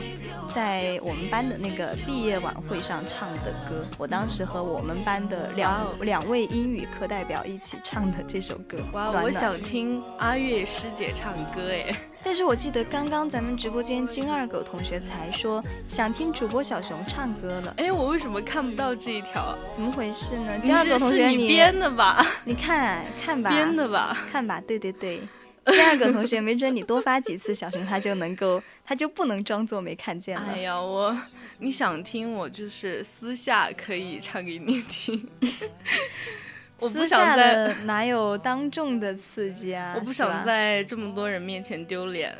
[0.53, 8.77] 在我们班的那个毕业晚会上唱的歌，我当时和我们班的两两位英语课代表一起唱的这首歌。
[8.91, 11.95] 哇，我想听阿月师姐唱歌哎！
[12.25, 17.73] 但是我记得刚刚咱们直播间金二狗同学才说想听主播小熊唱歌了。
[17.77, 19.55] 哎，我为什么看不到这一条？
[19.71, 20.59] 怎么回事呢？
[20.59, 22.25] 金二狗同学，你编的吧？
[22.43, 24.17] 你看看吧，编的吧？
[24.31, 25.21] 看吧，对对对。
[25.65, 30.47] 第二个同学，没准你多发几次小熊，他就能够，他就不能装作没看见了。
[30.53, 31.17] 哎呀，我
[31.59, 35.29] 你想听，我就是私下可以唱给你听。
[36.81, 39.93] 私下的哪有当众的刺激啊？
[39.95, 42.37] 我不想在这么多人面前丢脸。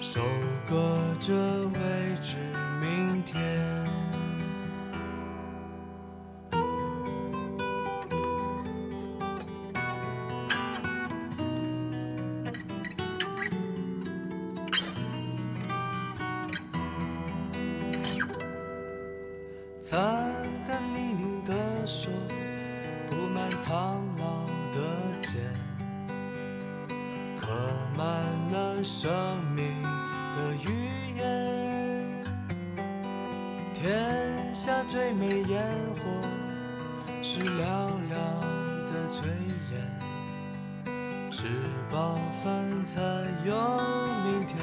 [0.00, 0.22] 收
[0.68, 1.80] 割着未
[2.22, 2.36] 知
[2.86, 3.34] 明天。
[19.80, 19.96] 擦
[20.66, 22.10] 干泥泞的手，
[23.08, 24.78] 布满苍老的
[25.22, 25.40] 肩，
[27.38, 27.46] 刻
[27.96, 28.04] 满
[28.50, 29.12] 了生
[29.54, 30.85] 命的语
[33.86, 35.62] 天下最美烟
[35.94, 36.02] 火，
[37.22, 37.62] 是寥
[38.10, 38.16] 寥
[38.90, 39.22] 的炊
[39.70, 39.80] 烟。
[41.30, 41.46] 吃
[41.88, 43.00] 饱饭才
[43.44, 43.54] 有
[44.24, 44.58] 明天。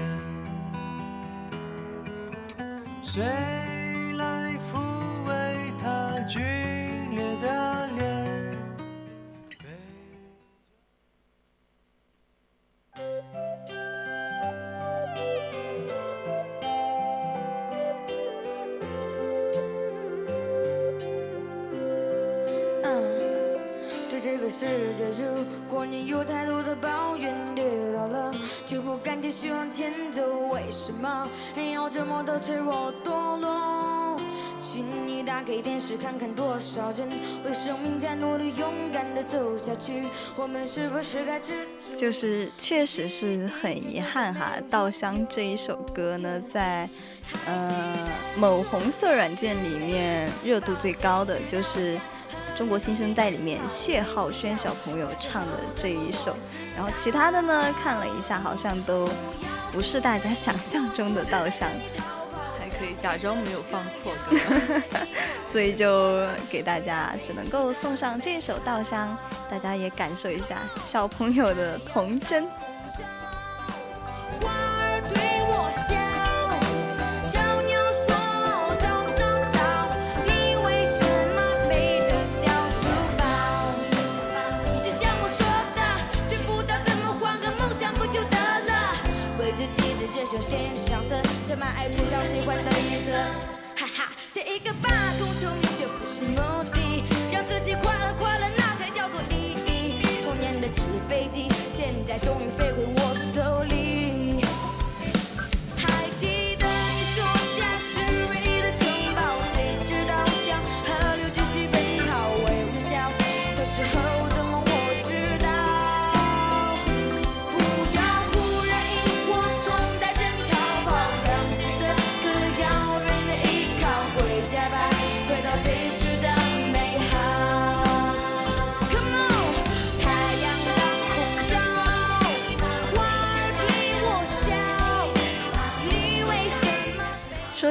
[3.01, 3.23] 谁
[4.17, 4.77] 来抚
[5.25, 6.19] 慰他？
[24.55, 28.31] 世界如果你有太多的抱怨跌倒了
[28.67, 31.27] 就不敢继续往前走为什么？
[31.55, 34.15] 人要这么的脆弱堕落
[34.59, 37.09] 请你打开电视看看多少人
[37.43, 40.03] 为生命在努力勇敢的走下去。
[40.35, 41.53] 我们是不是该知
[41.89, 41.95] 足？
[41.97, 46.87] 就是确实是很遗憾哈稻香这一首歌呢在
[47.47, 51.99] 呃某红色软件里面热度最高的就是
[52.55, 56.35] 中国新生代里面谢浩轩小朋友唱的这一首，
[56.75, 59.09] 然后其他的呢看了一下，好像都
[59.71, 61.67] 不是大家想象中的稻香，
[62.59, 64.37] 还可以假装没有放错歌，
[65.51, 69.17] 所以就给大家只能够送上这首稻香，
[69.49, 72.47] 大家也感受一下小朋友的童真。
[91.75, 93.11] 爱不上喜欢的颜色？
[93.75, 96.37] 哈哈，写一个罢工声明就不是目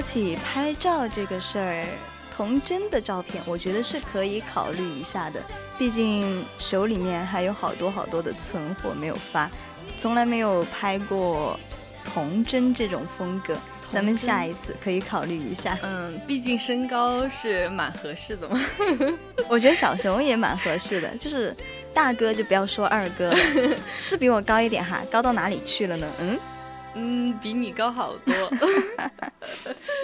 [0.03, 1.87] 起拍照这个事儿，
[2.37, 5.41] 童真的照片，我觉得是可以考虑一下的。
[5.79, 9.51] 毕竟手里面还有好多好多的存货没有发，
[9.97, 11.59] 从来没有拍过
[12.05, 13.57] 童真这种风格。
[13.91, 15.79] 咱们下一次可以考虑一下。
[15.83, 18.59] 嗯，毕竟身高是蛮合适的嘛。
[19.51, 21.55] 我觉得小熊也蛮合适的，就是
[21.93, 23.37] 大哥就不要说二哥了，
[23.99, 26.07] 是比我高一点哈，高到哪里去了呢？
[26.21, 26.39] 嗯，
[26.95, 28.35] 嗯，比你高好多。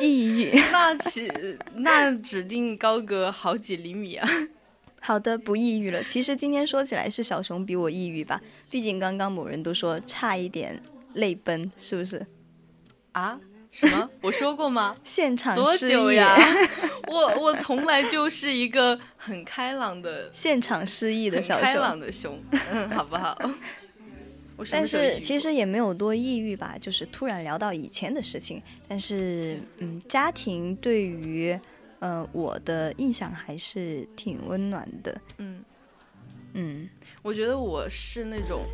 [0.01, 0.51] 抑郁。
[0.73, 1.31] 那起
[1.75, 4.29] 那指定高个好几厘米啊。
[5.01, 6.03] 好的，不抑郁了。
[6.05, 10.83] 其实今天说起来是小熊比我抑郁吧，毕竟刚刚某人都说差一点
[11.15, 12.27] 泪奔，是不是？
[13.13, 13.39] 啊？
[13.71, 14.09] 什么？
[14.23, 14.97] 我说过吗？
[15.05, 16.37] 现场多失忆久呀？
[17.07, 21.65] 我我从来就是一个很开朗的、现场失忆的小熊。
[21.65, 23.39] 开朗的熊，嗯，好不好？
[24.59, 28.61] 我但是其实也没有多抑郁吧，就是突然聊到以前的事情。
[28.89, 31.59] 但是，嗯，家庭对于，
[32.01, 35.21] 呃，我的印象还是挺温暖的。
[35.39, 35.65] 嗯，
[36.55, 36.89] 嗯，
[37.23, 38.65] 我觉得我是那种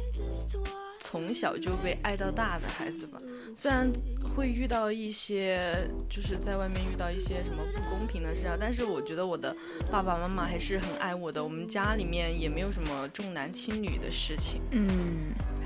[1.14, 3.16] 从小就被爱到大的孩子吧。
[3.54, 3.88] 虽然
[4.34, 9.54] 会遇到一些，就是在外面遇到一些什么不公平的事啊，但是我觉得我的
[9.92, 11.42] 爸爸妈妈还是很爱我的。
[11.42, 14.60] 我们家里面也没有什么重男轻女的事情。
[14.72, 14.88] 嗯，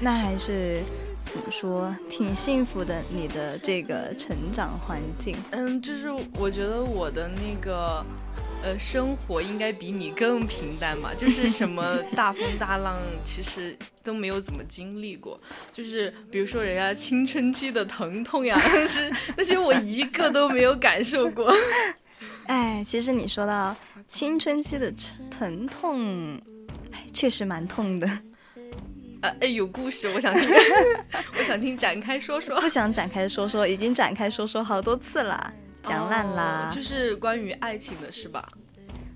[0.02, 0.82] 那还是
[1.16, 3.00] 怎么说，挺幸福的。
[3.10, 8.04] 你的这个成长环境，嗯，就是我觉得我的那个。
[8.62, 11.12] 呃，生活应该比你更平淡吧？
[11.16, 15.40] 就是什么 大风大浪，其实都没有怎么经历过。
[15.72, 21.54] 就是比如说人家青春期的疼痛呀，但 是那些我一个都没有感受过。
[22.46, 23.74] 哎，其实你说到
[24.06, 26.34] 青春期的疼疼痛，
[26.92, 28.08] 哎，确实蛮痛的。
[29.20, 30.48] 呃，哎，有故事，我想听，
[31.38, 32.60] 我想听，展开说说。
[32.60, 35.52] 不想展开说说，已经展开说说好多次啦，
[35.88, 36.68] 讲烂啦。
[36.70, 38.46] 哦就是关于爱情的是吧？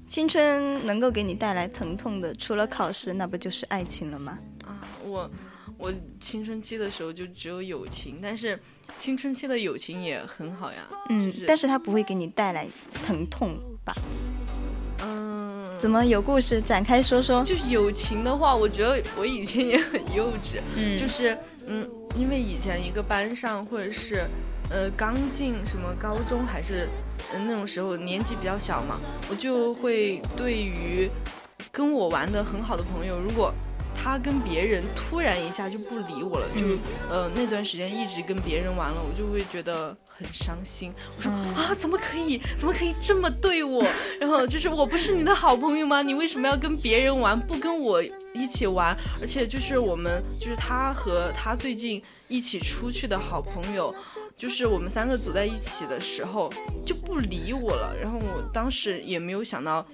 [0.06, 4.38] 青春能够给你带来疼痛的，除了考试，那不就是爱情了吗？
[4.64, 5.30] 啊，我
[5.78, 8.58] 我青春期的时候就只有友情，但是
[8.98, 10.88] 青春期的友情也很好呀。
[11.08, 12.66] 嗯，就是但是它不会给你带来
[13.06, 13.94] 疼痛吧？
[15.02, 17.42] 嗯，怎么有故事展开说说？
[17.42, 24.28] 就是友情的话，我觉得我以前也很幼稚，嗯就是嗯，因为以前一个班上或者是
[24.72, 26.88] 呃刚进什么高中还是
[27.32, 28.98] 呃那种时候年纪比较小嘛，
[29.28, 31.06] 我就会对于
[31.70, 33.52] 跟我玩的很好的朋友，如果
[33.94, 36.62] 他跟别人突然一下就不理我了，就
[37.08, 40.92] 呃那段时间一直跟别人玩了，我就会觉得很伤心。
[41.16, 43.84] 我说、嗯啊，怎么可以，怎么可以这么对我？
[44.20, 46.02] 然后就是我不是你的好朋友吗？
[46.02, 48.02] 你为什么要跟别人玩，不跟我
[48.34, 48.96] 一起玩？
[49.20, 53.94] 而且就是我们，就是他和他最近一起出去的好朋友，
[54.36, 56.52] 就是我们三个走在一起的时候
[56.84, 57.94] 就不理我了。
[58.00, 59.86] 然后我当时也没有想到。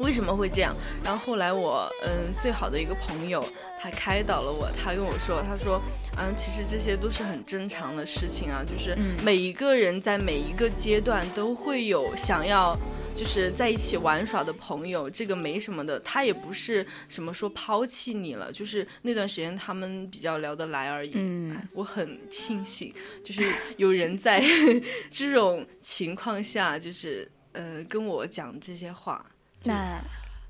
[0.00, 0.74] 为什么会这样？
[1.04, 3.46] 然后后来我嗯最好的一个朋友，
[3.80, 5.80] 他开导了我，他跟我说，他说
[6.18, 12.76] 嗯其实这些都是很正常的事情啊，就是嗯每一个人在每一个阶段都会有想要。
[13.12, 21.12] 就是在一起玩耍的朋友，这个没什么的，他也不是什么说抛弃你了，就是那段时间他们比较聊得来而已。
[21.16, 23.42] 嗯哎我很庆幸，就是
[23.76, 24.42] 有人在
[25.10, 29.26] 这种情况下，就是呃跟我讲这些话。
[29.64, 29.98] 那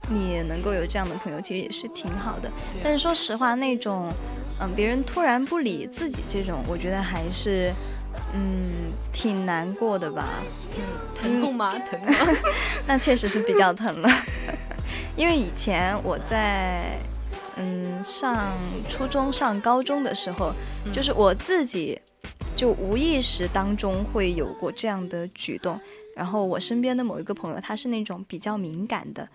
[0.08, 2.50] 你能够有这样的朋友，其实也是挺好的。
[2.82, 4.10] 但是说实话，那种
[4.60, 7.72] 嗯别人突然不理自己这种，我觉得还是
[8.34, 8.64] 嗯
[9.12, 10.26] 挺难过的吧。
[10.76, 10.82] 嗯
[11.20, 11.72] 疼痛吗？
[11.90, 12.12] 疼吗？
[12.86, 14.08] 那确实是比较疼了，
[15.16, 16.98] 因为以前我在
[17.56, 18.56] 嗯上
[18.88, 20.52] 初中、上高中的时候，
[20.86, 22.00] 嗯就是我自己
[22.56, 25.78] 就无意识当中会有过这样的举动。
[26.20, 29.26] 然后我身边的某一个朋友，他是那种比较敏感的，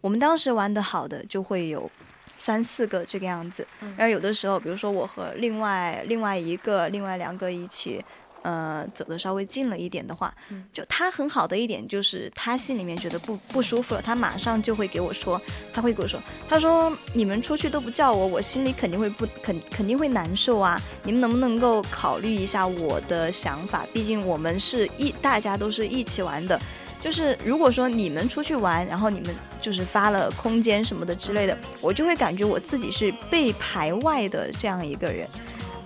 [0.00, 1.90] 我们当时玩的好的就会有
[2.34, 8.02] 三四个这个样子，嗯然后有的时候，比如说我和另外另外一个、另外两个一起。
[8.44, 15.40] 呃，走的稍微近了一点的话，嗯就他很好的一点就是他心里面觉得不不舒服了，他马上就会给我说，
[15.72, 23.86] 他会给我说，他说你们出去都不叫我，我心里肯定会不肯肯定会难受啊，你们能不能够考虑一下我的想法？
[23.94, 26.60] 毕竟我们是一大家都是一起玩的，
[27.00, 35.26] 就是如果说你们出去玩，然后你们就是发了空间什么的之类的，我就会感觉我自己是被排外的这样一个人。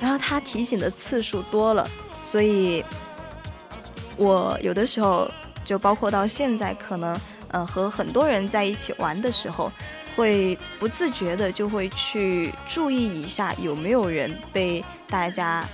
[0.00, 1.88] 然后他提醒的次数多了，
[2.31, 2.85] 所以
[4.18, 5.26] 我有的时候
[5.64, 7.18] 就包括到现在，可能
[7.51, 9.72] 呃和很多人在一起玩的时候，
[10.14, 15.66] 会不自觉的就会去注意一下有没有人被大家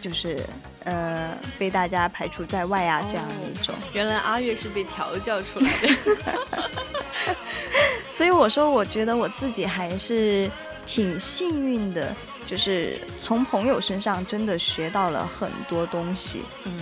[0.00, 0.38] 就是
[0.84, 3.74] 呃被大家排除在外啊这样的一种。
[3.92, 7.34] 原来阿月是被调教出来的。
[8.14, 10.48] 所以我说，我觉得我自己还是
[10.86, 12.14] 挺幸运的，
[12.48, 16.40] 就是从朋友身上真的学到了很多东西。
[16.64, 16.72] 嗯，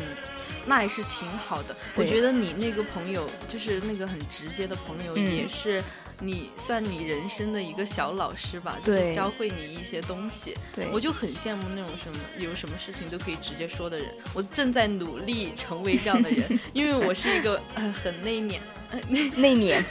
[0.65, 1.77] 那也是挺好的。
[1.97, 5.83] 我觉得你那个朋友，就是那个很直接的朋友，嗯也是
[6.21, 10.57] 你算你人生的一个小老师吧，就是对教会你一些东西。
[10.75, 14.07] 对，我就很羡慕那种什么有什么事情都可以直接说的人。
[14.33, 18.59] 我正在努力成为这样的人， 因为我是一个、呃、很内敛。
[18.91, 19.83] 呃内内敛，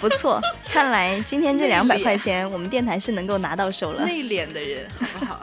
[0.00, 0.40] 不错。
[0.66, 4.04] 看来今天这两百块钱，我们电台是能够拿到手了。
[4.04, 5.40] 内敛的人，好不好？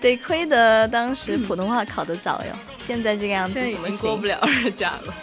[0.00, 4.26] 得亏得当时普通话考得早哟，现在这个样子现在已怎么行经过不？
[4.26, 5.14] 了二甲了。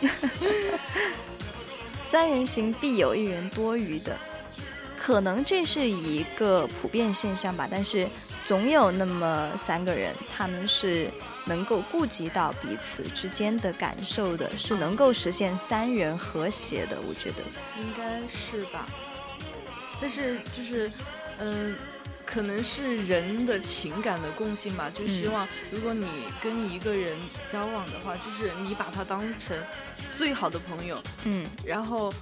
[2.09, 4.17] 三人行必有一人多余的，
[4.97, 7.67] 可能这是一个普遍现象吧。
[7.69, 8.07] 但是
[8.45, 11.09] 总有那么三个人，他们是
[11.45, 16.97] 能够顾及到彼此之间的感受的，是能够实现三人和谐的。
[17.07, 17.43] 我觉得，
[17.79, 18.85] 应该是吧，
[20.01, 20.91] 但是就是，
[21.37, 21.75] 嗯、
[22.25, 26.07] 可能是人的情感的共性吧，就希望如果你
[26.41, 27.17] 跟一个人
[27.51, 29.57] 交往的话，就是你把他当成
[30.17, 32.13] 最好的朋友，嗯，然后。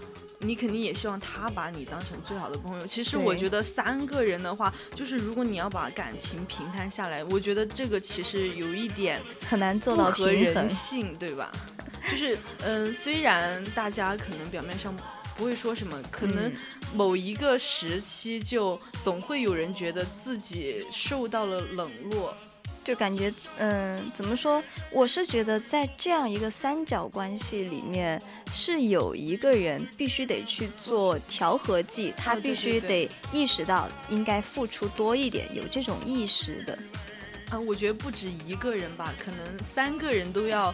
[0.43, 2.85] 你肯定也希望他把你当成最好的朋友。
[2.85, 9.19] 其实我觉得三个人的话，就是如果你要把感情平摊下来，我觉得这个其实有一点
[9.49, 10.69] 很难做到不合平衡人。
[10.69, 11.51] 性，对吧？
[12.11, 14.93] 就是嗯，虽然大家可能表面上
[15.37, 16.53] 不会说什么，可能嗯
[16.93, 22.35] 某一个时期就总会有人觉得自己受到了冷落。
[22.83, 24.61] 就感觉，嗯，怎么说？
[24.91, 28.21] 我是觉得在这样一个三角关系里面，
[28.51, 36.77] 是有一个人必须得去做调和剂，他必须得意识到应该付出多一点，有这种意识的。
[37.49, 40.73] 啊，我觉得不止一个人吧，可能三个人都要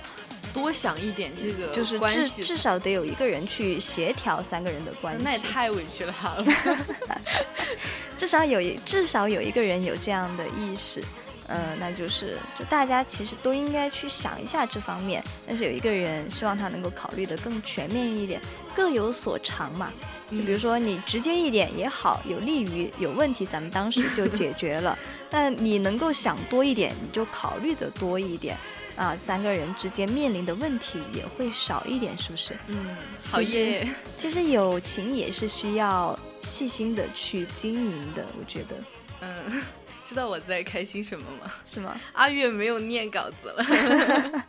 [0.53, 2.41] 多想一点这个就是关系。
[2.41, 6.45] 至至少得有一个人去协调三个人的关系，那也太委屈了他了。
[8.15, 11.03] 至少有一至少有一个人有这样的意识，
[11.49, 18.39] 嗯、那就是就大家其实都应该去想一下这方面，但是有一个人希望他能够考虑的更全面一点，
[18.75, 19.91] 各有所长嘛。
[20.29, 24.95] 就比如说你直接一点也好，有利于有问题咱们当时就解决了。
[25.31, 28.55] 那你能够想多一点，你就考虑的多一点，
[28.95, 32.53] 啊，三个人之间面临的问题也会少一点，是不是？
[32.67, 32.95] 嗯，
[33.31, 33.89] 好其实耶。
[34.15, 38.75] 其实友情也是需要细心的去经营的，我觉得
[39.21, 39.63] 嗯，
[40.09, 41.53] 知道我在开心什么吗？
[41.63, 41.95] 是吗？
[42.13, 43.63] 阿月没有念稿子了。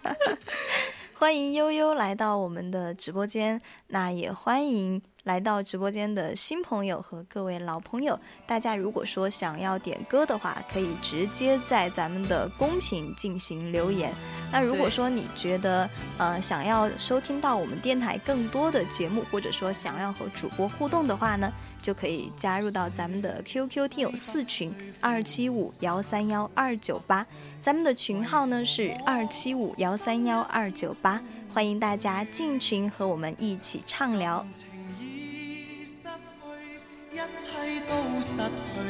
[1.20, 14.10] 欢迎悠悠来到我们的直播间，那也欢迎来到直播间的新朋友和各位老朋友，大家如果说想要点歌的话，可以直接在咱们的公屏进行留言。
[14.50, 27.26] 那如果说你觉得呃想要收听到我们电台更多的节目，或者说想要和主播互动的话呢，就可以加入到咱们的 QQ 听友四群二七五幺三幺二九八，
[27.62, 31.20] 咱们的群号呢是二七五幺三幺二九八，
[31.52, 34.46] 欢迎大家进群和我们一起畅聊。
[34.56, 34.66] 情
[34.98, 36.08] 已失
[36.40, 37.50] 去，一切
[37.86, 37.92] 都
[38.22, 38.80] 失去，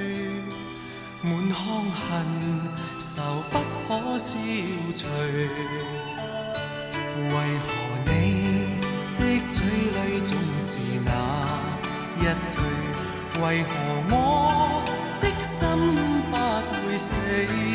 [1.23, 1.59] 滿腔
[1.91, 2.25] 恨
[3.01, 3.59] 愁不
[3.89, 4.39] 可消
[4.95, 5.09] 除。
[7.19, 7.67] 為何
[8.07, 8.09] 你
[9.19, 11.11] 的嘴里总是那
[12.21, 12.59] 一句？
[13.43, 13.69] 为何
[14.11, 14.15] 我
[15.21, 15.59] 的心
[16.31, 16.33] 不
[16.87, 17.70] 会死？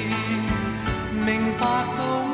[1.26, 1.66] 明白
[1.98, 2.25] 到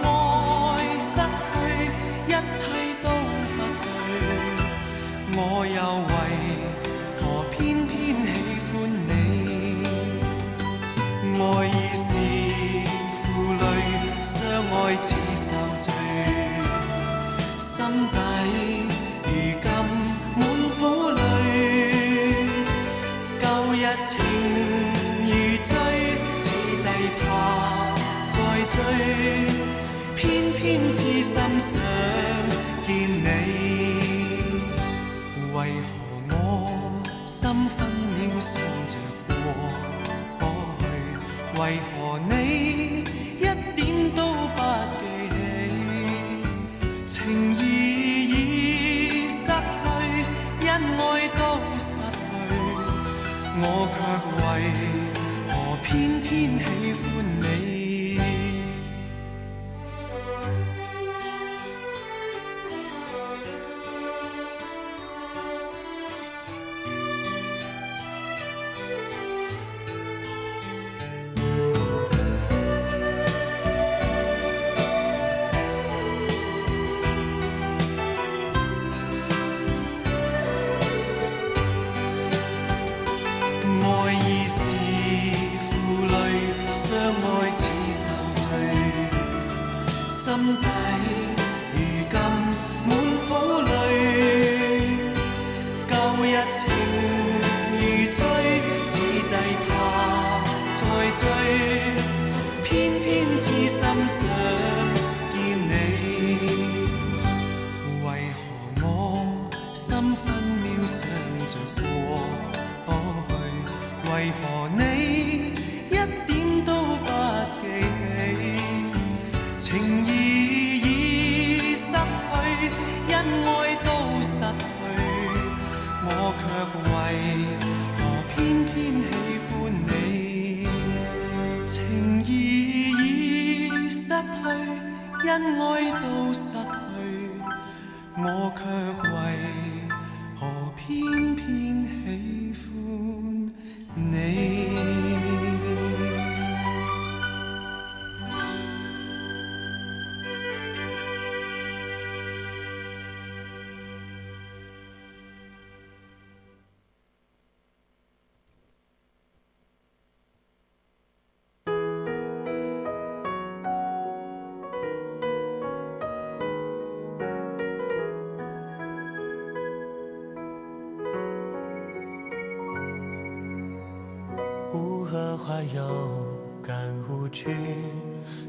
[175.73, 176.25] 有
[176.63, 176.75] 感
[177.07, 177.55] 无知，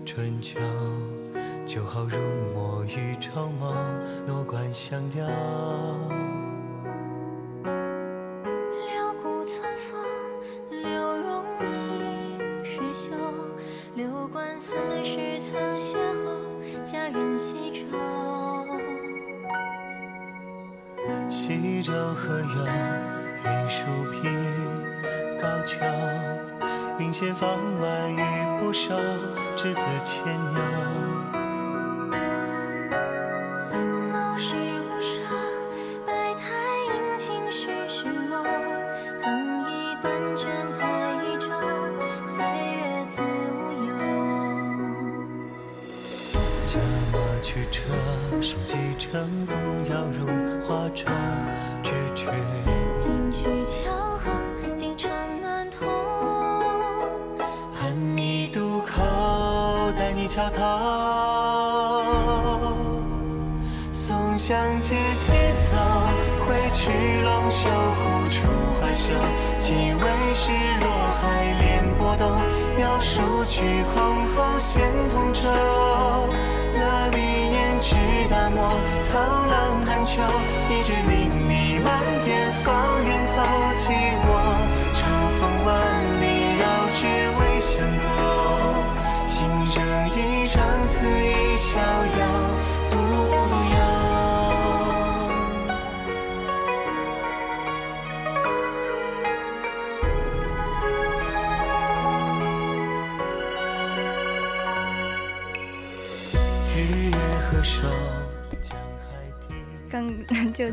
[0.04, 0.58] 春秋
[1.66, 2.16] 酒好入
[2.54, 3.74] 墨与绸缪，
[4.26, 6.31] 诺冠相邀。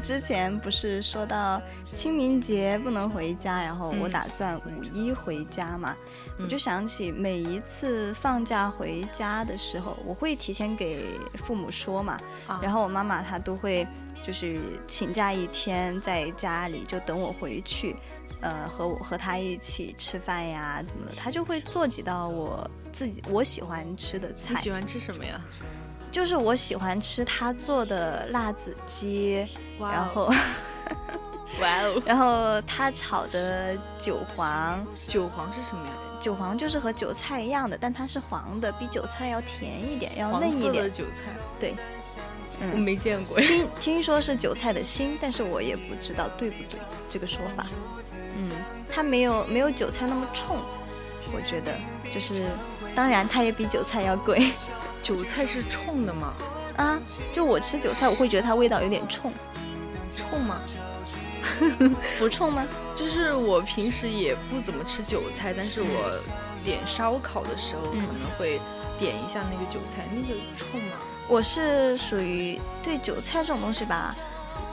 [0.09, 4.11] 之前不是说到清明节不能回家，然后我嗯。
[4.11, 5.95] 打算五一回家嘛，
[6.39, 11.03] 我就嗯想起每一次放假回家的时候，我会提前给
[11.35, 12.59] 父母说嘛，啊。
[12.59, 13.87] 然后我妈妈她都会
[14.23, 17.95] 就是请假一天在家里就等我回去，
[18.41, 25.39] 呃，和我和她一起吃饭呀怎么的，她就会做几道我自己我喜欢吃的菜，你喜欢吃什么呀？
[26.11, 29.47] 就是我喜欢吃他做的辣子鸡，
[29.79, 30.25] 然后
[31.61, 35.93] 哇哦， 然后他炒的韭黄，韭黄是什么呀？
[36.19, 40.73] 韭黄就是和韭菜一样的，但它是黄的，比韭菜要甜一点，要嫩一点。
[40.73, 41.75] 色的韭菜，对，
[42.59, 43.39] 我嗯，没见过。
[43.39, 46.79] 听 听说是韭菜的心，但是我也不知道对不对
[47.09, 47.65] 这个说法。
[48.35, 48.49] 嗯，
[48.91, 50.57] 它没有没有韭菜那么冲，
[51.33, 51.73] 我觉得
[52.13, 52.45] 就是，
[52.93, 54.51] 当然它也比韭菜要贵
[55.01, 56.33] 韭菜是冲的吗？
[56.77, 56.99] 啊。
[57.33, 59.31] 就我吃韭菜，我会觉得它味道有点冲，
[60.15, 60.61] 冲吗？
[62.19, 62.65] 不冲吗？
[62.95, 66.19] 就是我平时也不怎么吃韭菜，但是我
[66.63, 68.59] 点烧烤的时候可嗯能会
[68.99, 70.97] 点一下那个韭菜，那个冲吗？
[71.27, 74.15] 我是属于对韭菜这种东西吧，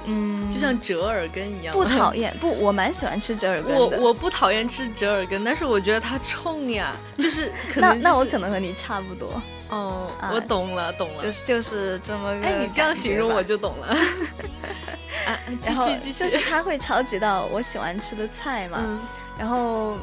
[0.06, 1.72] 嗯，就像折耳根一样。
[1.74, 3.78] 不讨厌， 不，我蛮喜欢吃折耳根的。
[3.78, 9.40] 我我不讨厌吃折耳根，但是我觉得它冲呀，就是可能、那那我可能和你差不多，
[9.70, 12.46] 哦，啊我懂了懂了，就是就是这么个。
[12.46, 13.42] 哎，你这样形容我。
[13.42, 13.86] 就懂了。
[15.26, 19.00] 啊，继然后续继续，就是他会超级到我喜欢吃的菜嘛，嗯
[19.38, 19.96] 然后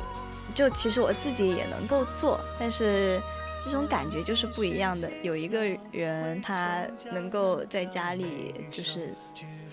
[0.54, 3.22] 就其实我自己也能够做，但是
[3.64, 5.10] 这种感觉就是不一样的。
[5.22, 9.14] 有一个人他能够在家里就是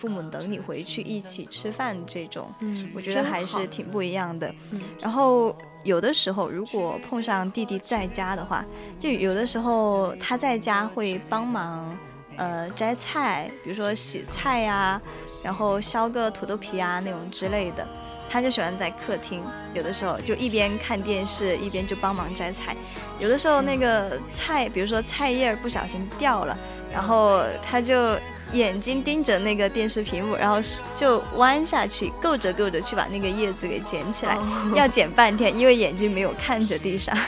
[0.00, 4.48] 父母等你回去一起吃饭这种，嗯，我觉得还是挺不一样的。
[4.70, 8.64] 嗯然后有的时候如果碰上弟弟在家的话，
[8.98, 11.96] 就有的时候他在家会帮忙。
[12.36, 14.98] 呃，摘菜，比如说洗菜呀、
[15.44, 17.86] 然后削个土豆皮啊那种之类的，
[18.30, 19.42] 他就喜欢在客厅，
[19.74, 22.74] 有的时候就一边看电视一边就帮忙摘菜，
[23.18, 26.56] 有的时候那个菜，比如说菜叶儿不小心掉了，
[26.90, 28.16] 然后他就
[28.52, 34.36] 眼睛盯着那个电视屏幕，然后是就弯下去，够着够着去把那个叶子给捡起来，
[34.74, 37.16] 要捡半天，因为眼睛没有看着地上。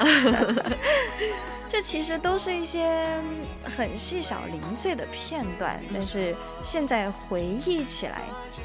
[1.69, 3.03] 这其实都是一些
[3.65, 8.21] 很细小零碎的片段，但是现在回忆起来，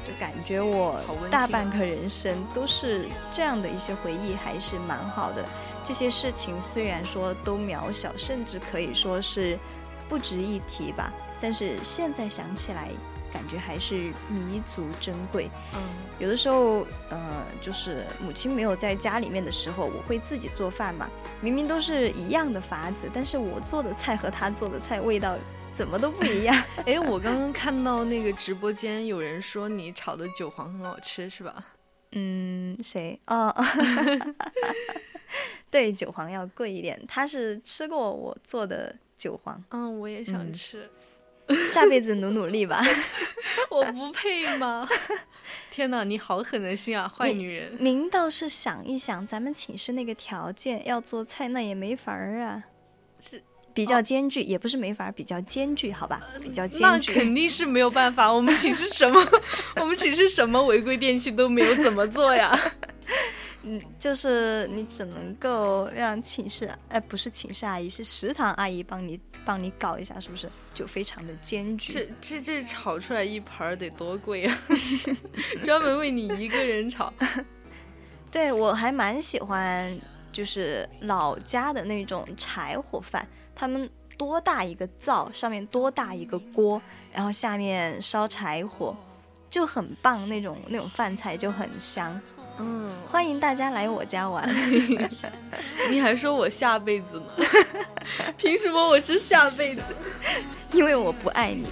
[0.06, 1.00] 就感觉我
[1.30, 5.42] 大半个人生都是这样的一些回忆，还是蛮好的。
[5.82, 9.58] 这些事情虽然说都渺小，甚至可以说是
[10.06, 11.10] 不值一提吧，
[11.40, 12.90] 但是现在想起来，
[13.32, 15.50] 感觉还是弥足珍贵。
[15.74, 15.80] 嗯
[16.18, 21.08] 有的时候，呃，就是母亲没有在家里面的时候，我会自己做饭嘛。
[21.40, 25.38] 明明都是一样的法子，但是我做的菜和她做的菜味道
[25.76, 26.60] 怎么都不一样。
[26.84, 31.64] 哎，我刚刚看到那个直播间有人说你炒的韭黄很好吃，是吧？
[32.10, 33.20] 嗯，谁？
[33.28, 33.54] 哦，
[35.70, 37.00] 对，韭黄要贵一点。
[37.06, 40.90] 他是吃过我做的韭黄，嗯，我也想嗯吃，
[41.72, 42.82] 下辈子努努力吧。
[43.70, 44.86] 我不配吗？
[45.70, 47.76] 天哪，你好狠的心啊，坏女人！
[47.80, 52.64] 您倒是想一想，咱们寝室那个条件，要做菜那也没法儿啊。
[53.20, 53.42] 是
[53.72, 56.20] 比较艰巨，也不是没法儿，比较艰巨，好吧？
[56.42, 57.12] 比较艰巨那巨。
[57.14, 59.24] 肯定是没有办法，我们寝室什么，
[59.76, 62.58] 我们寝室什么违规电器都没有，怎么做呀？
[63.62, 70.48] 嗯，就是你只能够让寝室，哎，不是寝室阿姨，是食堂阿姨帮你帮你搞一下，是不是？
[70.72, 71.92] 就非常的艰巨。
[71.92, 74.58] 这这这炒出来一盘儿得多贵啊！
[75.64, 77.12] 专门为你一个人炒。
[78.30, 79.98] 对我还蛮喜欢，
[80.30, 86.80] 就是老家的那种柴火饭，他们多大一个灶，上面多大一个锅，
[87.12, 88.96] 然后下面烧柴火，
[89.50, 92.20] 就很棒，那种那种饭菜就很香。
[92.58, 94.48] 嗯，欢迎大家来我家玩。
[95.90, 97.44] 你还说我下辈子呢？
[98.36, 99.82] 凭什么我是下辈子？
[100.72, 101.68] 因为我不爱你。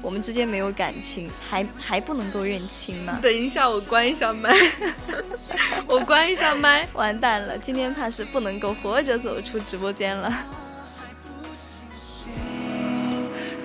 [0.00, 3.18] 我们之间没有感情，还还不能够认清吗？
[3.20, 4.54] 等一下，我关一下麦，
[5.88, 6.86] 我关一下麦。
[6.92, 10.32] 完蛋了，今天怕是不能够活着走出直播间了。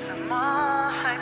[0.07, 1.15] 怎么还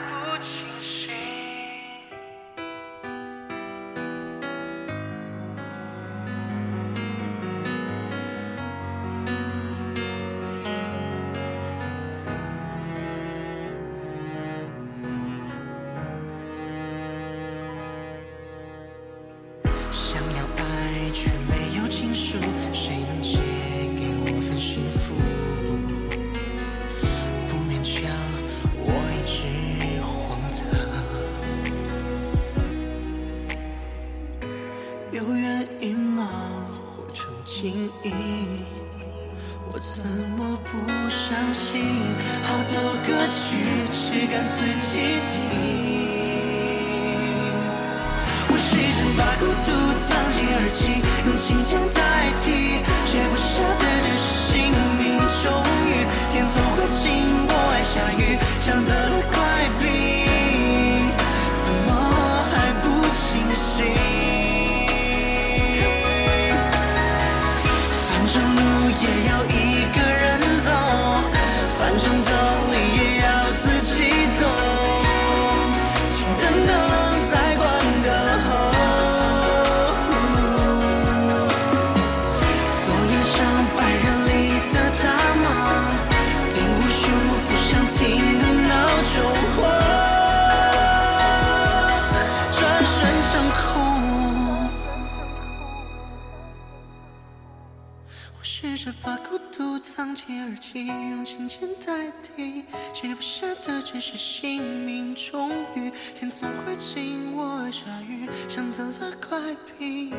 [103.92, 105.92] 只是性命中雨。
[106.16, 109.38] 天总会晴，我爱下雨，像得了怪
[109.78, 110.14] 病，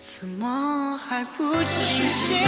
[0.00, 2.38] 怎么还不清醒？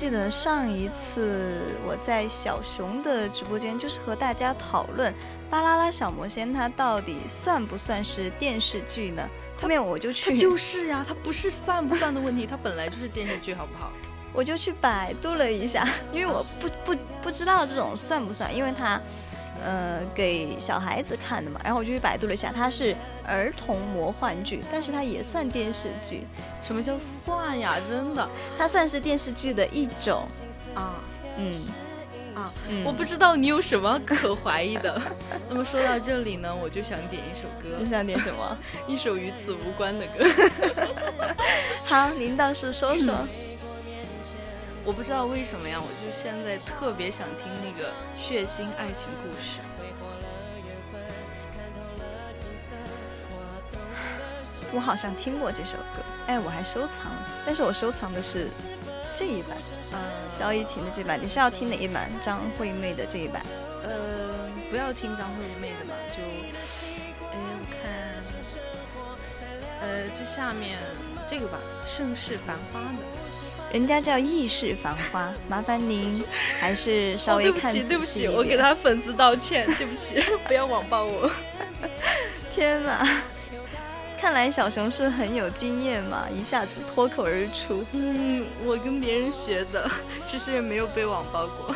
[0.00, 5.12] 记得上一次我在小熊的直播间，就是和大家讨论
[5.50, 9.28] 《巴啦啦小魔仙》它到底算不算是电视剧呢？
[9.60, 13.92] 后面我就去，它就是呀、它不是算不算的问题，它本来就是电视剧，好不好？
[14.32, 18.98] 我就去百度了一下，因为我不不不知道这种算不算，因为它
[19.64, 22.94] 呃给小孩子看的嘛，然后我就去百度了一下，它是
[23.26, 26.26] 儿童魔幻剧，但是它也算电视剧，
[26.64, 27.76] 什么叫算呀？
[27.88, 30.24] 真的它算是电视剧的一种。
[30.74, 30.94] 啊
[31.36, 31.52] 嗯，
[32.34, 32.50] 啊！
[32.68, 35.00] 嗯我不知道你有什么可怀疑的。
[35.48, 38.58] 那么说到这里呢，我就想点一首歌你，想点什么？
[38.86, 40.24] 一首与此无关的歌。
[41.84, 43.26] 好，您倒是说说。
[44.84, 49.60] 我不知道为什么呀，我就现在特别想听那个血腥爱情故事。
[54.72, 58.48] 我好像听过这首歌，哎，我还收藏了，但是我收藏的是
[59.14, 59.58] 这一版，
[59.92, 61.20] 嗯萧逸琴的这版。
[61.20, 62.10] 你是要听哪一版？
[62.22, 63.42] 张惠妹的这一版？
[63.82, 66.22] 呃，不要听张惠妹的嘛，就，
[67.32, 67.90] 哎，我看，
[69.82, 70.78] 呃，这下面
[71.28, 71.58] 这个吧，
[71.88, 73.02] 《盛世繁花》的。
[73.72, 76.22] 人家叫意式繁花，麻烦您
[76.58, 81.30] 还是稍哦，微对不起，对不起，我给他粉丝道歉，对不起， 不要网暴我。
[82.52, 83.22] 天哪！
[84.20, 87.84] 看来小熊是很有经验嘛，一下子脱口而出。
[87.92, 89.90] 嗯，我跟别人学的，
[90.26, 91.74] 其实也没有被网暴过。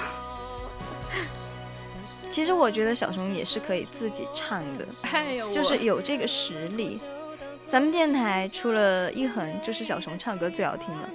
[2.31, 4.85] 其实我觉得小熊也是可以自己唱的，
[5.55, 7.01] 就是有这个实力。
[7.69, 11.09] 咱们电台除了一恒，就是小熊唱歌最好听了。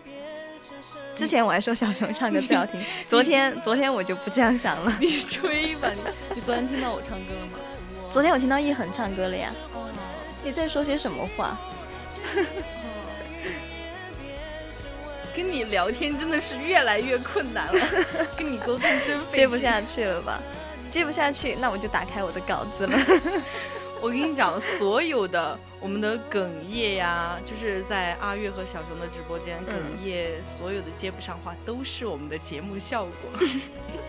[1.15, 4.95] 之前我还说小熊唱歌最好听，昨天昨天我就不这样想了。
[4.99, 6.01] 你吹吧，你
[6.35, 7.59] 你昨天听到我唱歌了吗？
[8.09, 9.87] 昨天我听到一恒唱歌了呀，哦，
[10.43, 11.57] 你在说些什么话？
[15.35, 17.79] 跟你聊天真的是越来越困难了，
[18.35, 19.17] 跟你沟通真。
[19.31, 20.41] 接不下去了吧？
[20.91, 22.99] 接不下去，那我就打开我的稿子了。
[24.01, 33.47] 我跟你讲，所有的我们的哽咽呀，就是在阿月和小熊的直播间哽嗯咽，所有的接不上话都是我们的节目效果。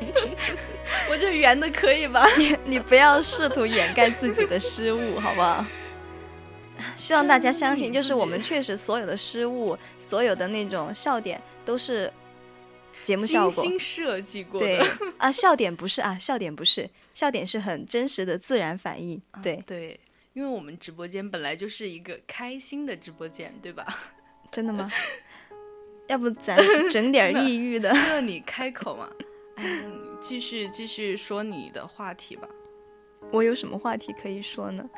[1.10, 2.26] 我这圆的可以吧？
[2.36, 5.64] 你你不要试图掩盖自己的失误，好不好？
[6.96, 12.12] 希望大家相信，就是我们确实所有的失误，所有的那种笑点都是
[13.00, 13.62] 节目效果。
[13.62, 14.86] 精心设计过对的。
[15.18, 19.20] 啊，笑点不是啊，笑点不是，笑点是很真实的自然反应。
[19.42, 20.00] 对，对，
[20.32, 23.84] 因为我们直播间本来就是一个开心的直播间，对吧？
[24.50, 24.90] 真的吗？
[26.08, 26.56] 要不咱
[26.90, 27.90] 整点抑郁的？
[28.08, 29.08] 那你开口嘛，
[29.56, 32.48] 哎，你继续继续说你的话题吧。
[33.30, 34.88] 我有什么话题可以说呢？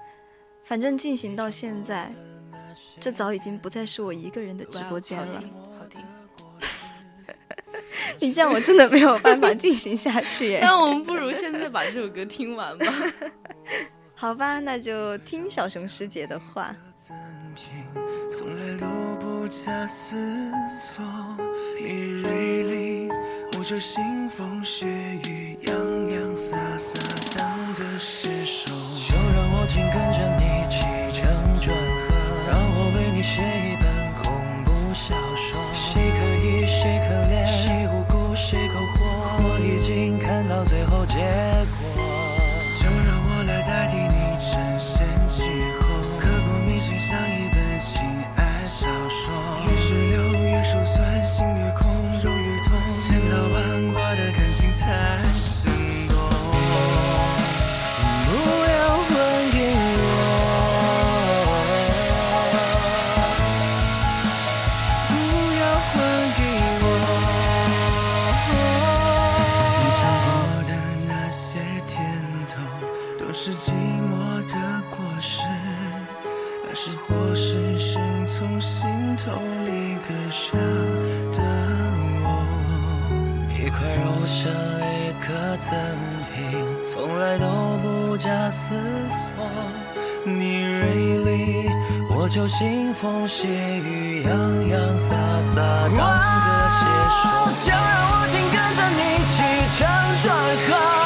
[0.64, 2.12] 反正进行到现在，
[3.00, 5.34] 这早已经不再是我一个人的直播间了。
[5.34, 6.00] 好听，好听。
[8.20, 10.60] 你这样我真的没有办法进行下去耶。
[10.62, 12.86] 那我们不如现在把这首歌听完吧。
[14.22, 16.72] 好吧，那就听小熊师姐的话。
[18.38, 20.14] 从来都不假思
[20.80, 21.02] 索，
[21.76, 23.08] 你锐利，
[23.58, 24.86] 我就腥风血
[25.28, 25.74] 雨，洋
[26.08, 27.00] 洋洒洒
[27.36, 28.70] 当个尸首。
[28.94, 31.26] 就让我紧跟着你起承
[31.60, 32.14] 转合，
[32.48, 33.76] 让我为你写一
[92.32, 94.30] 就腥风血雨，洋
[94.66, 95.98] 洋洒洒当个
[96.78, 96.80] 写
[97.20, 97.22] 手。
[97.66, 97.76] 就让
[98.08, 99.36] 我紧跟着你起
[99.76, 99.84] 承
[100.22, 100.26] 转
[100.66, 101.01] 合，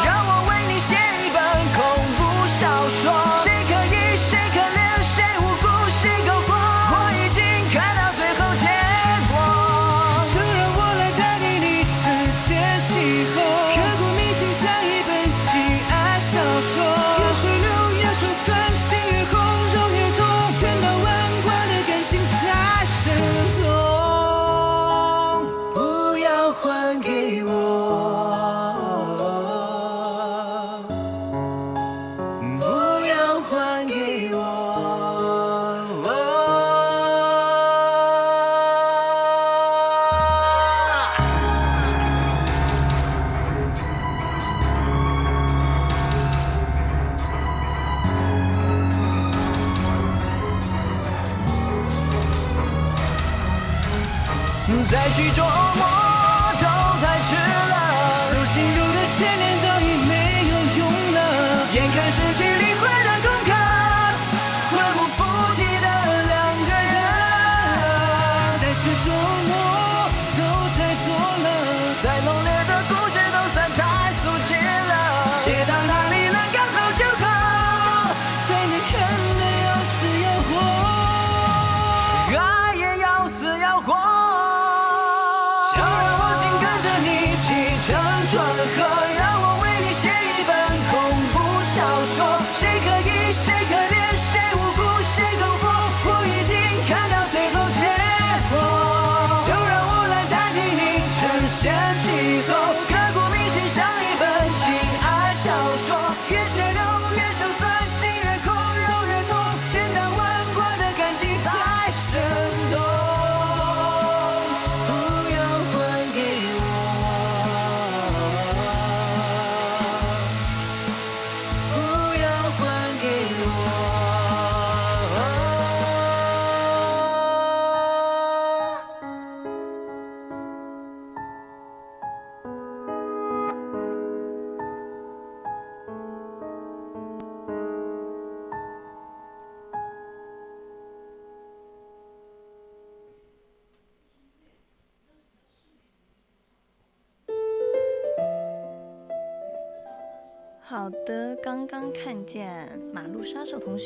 [55.17, 55.56] 再去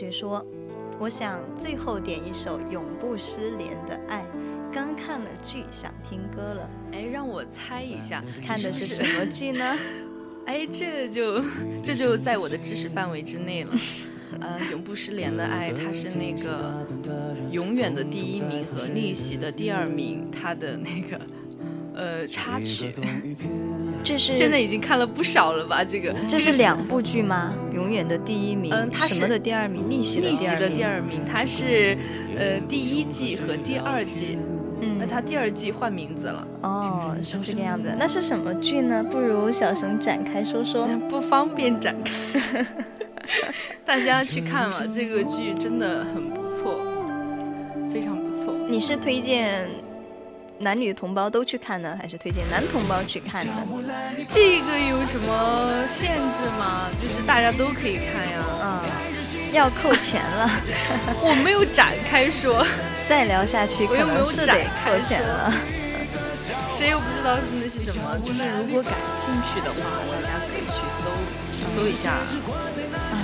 [0.00, 0.42] 学说，
[0.98, 4.24] 我想最后点一首永不失联的爱。
[4.72, 6.70] 刚看了剧，想听歌了。
[6.92, 9.78] 哎，让我猜一下，看的是什么剧呢？
[10.46, 11.44] 哎，这就
[11.84, 13.74] 这就在我的知识范围之内了。
[14.40, 16.86] 呃，永不失联的爱，它是那个
[17.50, 21.20] 永远的第一名和逆袭的第二名，它的那个
[21.94, 22.92] 呃插曲。
[24.02, 25.84] 这是现在已经看了不少了吧？
[25.84, 27.52] 这个这是两部剧吗？
[27.74, 29.88] 永远的第一名，嗯它是什么的第二名？
[29.88, 30.76] 逆袭的逆袭的第二名。
[30.78, 31.98] 第二名，它是
[32.36, 34.38] 呃第一季和第二季，
[34.80, 37.94] 那嗯，它第二季换名字了，哦，是这个样子。
[37.98, 39.04] 那是什么剧呢？
[39.04, 40.88] 不如小熊展开说说。
[41.08, 42.66] 不方便展开。
[43.84, 46.80] 大家去看嘛，这个剧真的很不错，
[47.92, 48.54] 非常不错。
[48.68, 49.68] 你是推荐
[50.60, 53.52] 男女同胞都去看呢，还是推荐男同胞去看呢？
[54.32, 56.90] 这个有什么限制吗？
[57.00, 58.44] 就是大家都可以看呀。
[58.60, 58.84] 啊、
[59.52, 60.50] 要扣钱了，
[61.22, 62.64] 我没有展开说，
[63.08, 64.52] 再聊下去可我又没有能是得
[64.84, 65.52] 扣钱了。
[66.76, 68.18] 谁又不知道那是什么？
[68.18, 68.92] 就是如果感
[69.24, 69.80] 兴趣的话，
[70.22, 72.12] 大家可以去搜搜一下。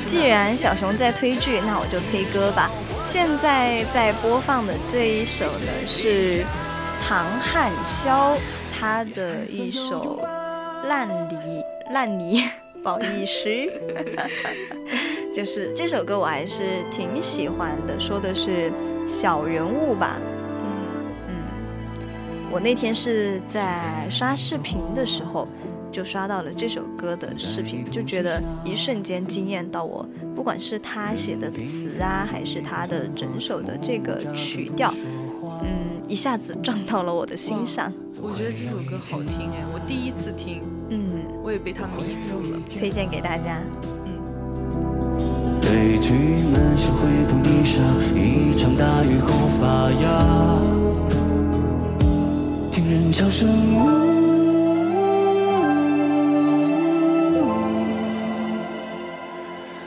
[0.09, 2.71] 既然小熊在推剧，那我就推歌吧。
[3.05, 6.45] 现在在播放的这一首呢是
[7.09, 8.37] 唐汉霄
[8.77, 10.19] 他的一首
[10.89, 11.63] 《烂泥
[11.93, 12.43] 烂泥
[12.83, 13.49] 不好意思》
[15.33, 18.73] 就是这首歌我还是挺喜欢的，说的是
[19.09, 20.21] 小人物吧。
[20.21, 20.75] 嗯，
[21.29, 21.35] 嗯，
[22.51, 25.47] 我那天是在刷视频的时候，
[25.93, 30.05] 就刷到了这首歌的视频，就觉得一瞬间惊艳到我。
[30.35, 35.16] 不管是他写的词啊，还是他的整首的这个曲调，嗯，
[36.09, 37.93] 一下子撞到了我的心上。
[38.23, 41.09] 我觉得这首歌好听哎，我第一次听，嗯，
[41.43, 42.61] 我也被它迷住了。
[42.79, 43.61] 推荐给大家。
[45.61, 46.13] 对剧
[46.53, 47.83] 们像会同泥沙，
[48.15, 50.07] 一场大雨后发芽。
[52.71, 53.49] 听人潮声，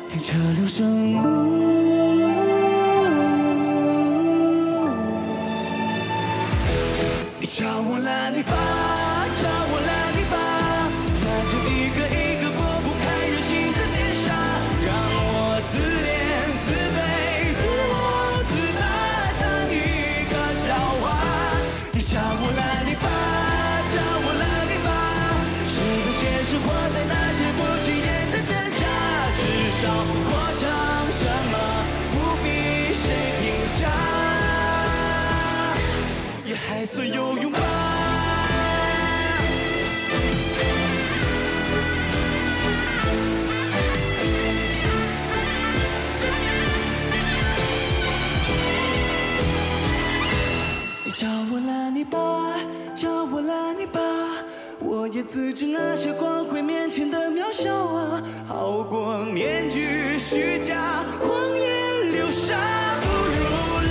[0.10, 1.39] 听车流声。
[8.48, 9.69] 我烂泥
[55.12, 62.56] 也自知那些光辉面前的渺小啊，好过面具虚假，谎言流沙，
[63.02, 63.42] 不如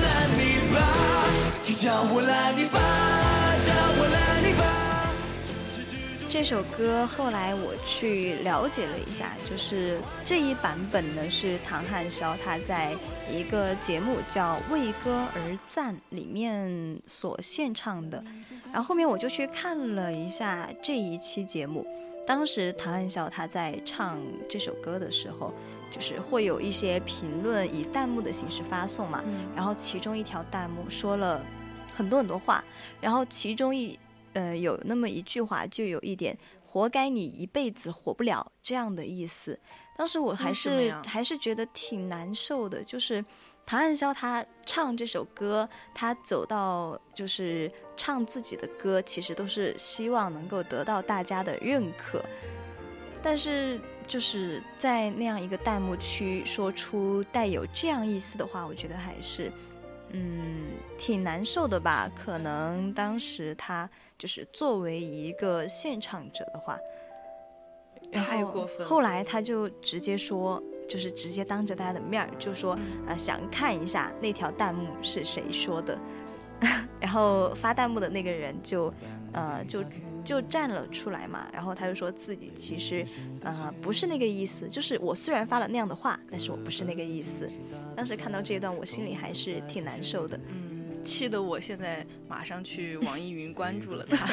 [0.01, 0.78] 烂泥巴。
[1.61, 2.78] 请叫我烂泥巴，
[6.39, 12.94] 这首歌后来我去了解了一下，就是这一版本呢是唐汉霄他在
[13.28, 18.23] 一个节目叫《为歌而赞》里面所献唱的。
[18.73, 21.85] 然后后面我就去看了一下这一期节目，
[22.24, 25.52] 当时唐汉霄他在唱这首歌的时候，
[25.90, 29.24] 就是会有一些评论以弹幕的形式发送嘛，
[29.56, 31.44] 然后其中一条弹幕说了
[31.97, 32.62] 很多很多话，
[33.01, 33.98] 然后其中一
[34.39, 39.59] 呃有那么一句话就有一点“活该你一辈子活不了”这样的意思。
[39.97, 43.24] 当时我还是还是觉得挺难受的，就是
[43.66, 52.24] 唐汉霄他唱这首歌，他走到就是唱自己的歌，其实都是希望能够得到大家的认可，
[53.20, 59.52] 但是就是在那样一个弹幕区说出带有这样意思的话，我觉得还是
[60.12, 62.09] 嗯挺难受的吧。
[62.15, 66.78] 可能当时他就是作为一个现场者的话，
[68.11, 70.62] 然后后来他就直接说。
[70.89, 76.01] 就是直接当着大家的面儿就说啊、嗯想看一下那条弹幕是谁说的，
[76.99, 78.90] 然后发弹幕的那个人就，
[79.35, 79.85] 呃，就
[80.24, 83.05] 就站了出来嘛，然后他就说自己其实，
[83.43, 87.47] 呃，不是那个意思，就是我虽然发了那样的话，但是我不是那个意思。
[87.95, 90.40] 当时看到这一段，我心里还是挺难受的。
[90.49, 90.68] 嗯，
[91.09, 94.28] 气得我现在马上去网易云关注了 他。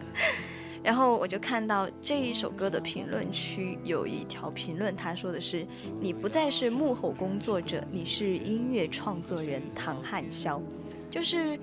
[0.84, 5.66] 然后我就看到这一首歌的评论区有一条评论，他说的是
[5.98, 10.60] ：“你不再是幕后工作者，你是音乐创作人唐汉霄。”
[11.10, 11.58] 就是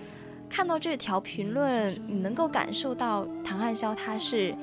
[0.50, 4.56] 看到这条评论，你能够感受到唐汉霄他是。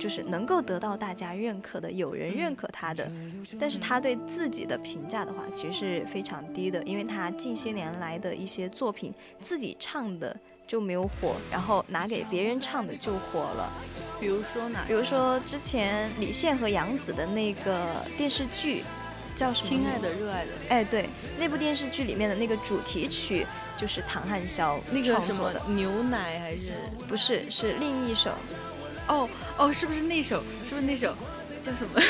[0.00, 3.12] 就是能够得到大家认可的，有人认可他的，
[3.58, 9.12] 但是他对自己的评价的话，其实是非常低的，因为他近些年来的一些作品，
[9.42, 10.34] 自己唱的
[10.66, 13.70] 就没有火，然后拿给别人唱的就火了。
[14.18, 14.84] 比如说哪？
[14.86, 18.82] 比如说之前李现和杨紫的那个电视剧，
[19.36, 19.68] 叫什么？
[19.68, 21.08] 亲爱的，热爱的，哎，对，
[21.38, 23.46] 那部电视剧里面的那个主题曲
[23.76, 26.72] 就是唐汉霄那个什么创作的，牛奶还是？
[27.06, 28.30] 不是，是另一首，
[29.10, 29.28] 哦
[29.58, 30.42] 哦，是不是那首？
[30.68, 31.14] 是不是那首？
[31.62, 32.00] 叫什么？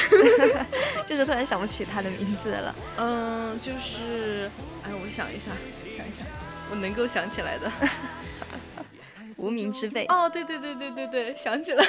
[1.09, 2.75] 就是突然想不起他的名字了。
[2.99, 4.49] 嗯，就是，
[4.85, 5.51] 哎，我想一下，
[5.97, 6.25] 想一下，
[6.71, 7.71] 我能够想起来的。
[9.39, 10.05] 无名之辈。
[10.07, 11.83] 哦，对对对对对对，想起了。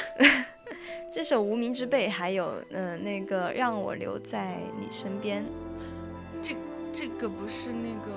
[1.13, 5.45] 这首《无名之辈》，还有嗯、呃那个让我留在你身边，
[6.41, 6.55] 这
[6.93, 8.07] 这个不是那个，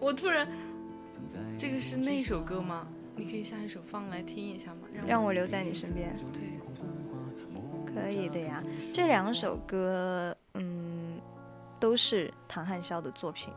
[0.00, 0.48] 我突然，
[1.58, 2.86] 这个是那首歌吗？
[3.16, 4.88] 你可以下一首放来听一下吗？
[5.06, 6.16] 让我留在你身边。
[6.32, 6.42] 对，
[7.94, 8.62] 可以的呀，
[8.92, 11.20] 这两首歌，嗯，
[11.78, 13.52] 都是唐汉霄的作品，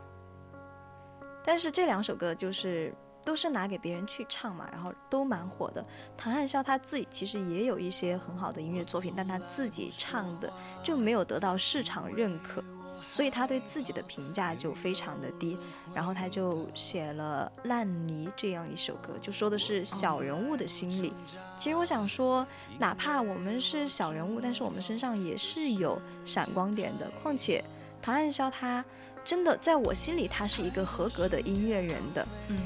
[1.44, 2.94] 但是这两首歌就是
[3.24, 5.84] 都是拿给别人去唱嘛，然后都蛮火的。
[6.16, 10.52] 唐汉霄他自己其实也有一些很好的音乐作品，但他自己唱的
[10.84, 12.62] 就没有得到市场认可，
[13.08, 15.58] 所以他对自己的评价就非常的低。
[15.94, 21.12] 然后他就写了《烂泥》这样一首歌，就说的是小人物的心理。
[21.58, 22.46] 其实我想说，
[22.78, 27.10] 哪怕我们是小人物，但是我们身上也是有闪光点的。
[27.22, 27.64] 况且
[28.00, 28.84] 唐汉霄他
[29.24, 32.26] 真的在我心里，他是一个合格的音乐人的。
[32.48, 32.58] 嗯，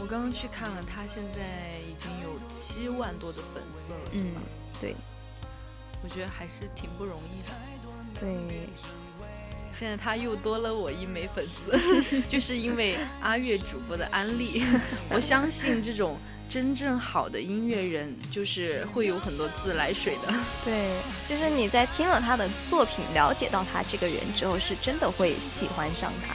[0.00, 4.40] 我刚刚去看了，他现在已经有七万多的粉丝了，对嗯吧？，
[4.80, 4.96] 对
[6.04, 7.48] 我觉得还是挺不容易的。
[8.20, 8.68] 对，
[9.78, 14.64] 现在他又多了我一枚粉丝，就是因为阿月主播的安利。
[15.12, 16.16] 我相信这种
[16.48, 20.32] 真正好的音乐人，就是会有很多自来水的。
[20.64, 20.92] 对，
[21.28, 26.34] 就是你在听了他的作品，了解到他这个人之后，是真的会喜欢上他。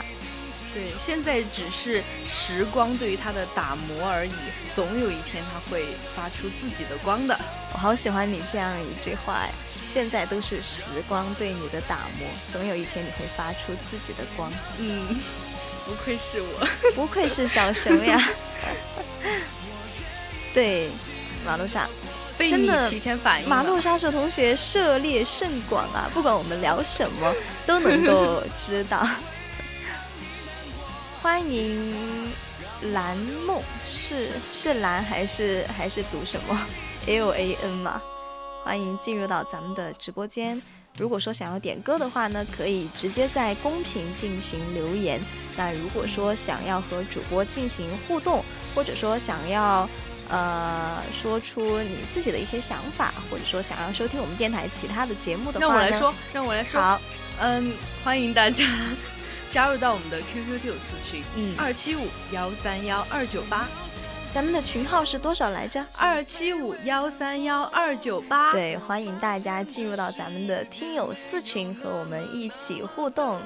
[0.73, 4.31] 对，现在只是时光对于他的打磨而已，
[4.73, 5.85] 总有一天他会
[6.15, 7.37] 发出自己的光的。
[7.73, 9.51] 我好喜欢你这样一句话哎，
[9.85, 14.49] 现在都是时光对你的打磨，总有一天你会发出自己的光。
[14.77, 15.19] 嗯，
[15.85, 16.67] 不愧是我。
[16.95, 18.29] 不愧是小熊呀！
[20.53, 20.89] 对，
[21.45, 21.89] 马路上
[22.37, 23.49] 真的提前反应。
[23.49, 27.33] 马路杀手同学涉猎甚广啊，不管我们聊什么
[27.65, 29.05] 都能够知道。
[31.21, 32.31] 欢迎
[32.93, 33.15] 蓝
[33.45, 36.67] 梦，是是蓝还是还是读什么
[37.05, 38.01] L A N 嘛？
[38.63, 40.59] 欢迎进入到咱们的直播间。
[40.97, 45.21] 如果说想要点歌的话呢，可以直接在公屏进行留言。
[45.55, 48.43] 那如果说想要和主播进行互动，
[48.73, 49.87] 或者说想要
[50.27, 56.81] 呃说出你自己的一些想法，或者说想要收听我们电台其他的节目的话呢，让我来说，让我来说。
[56.81, 56.99] 好，
[57.39, 57.71] 嗯，
[58.03, 58.65] 欢迎大家
[59.51, 63.67] 加入到我们的 QQ 听友私群，嗯二七五幺三幺二九八，
[64.33, 65.85] 咱们的群号是多少来着？
[65.97, 68.53] 二七五幺三幺二九八。
[68.53, 73.41] 对，欢迎大家进入到咱们的听友四群，和我们一起互动。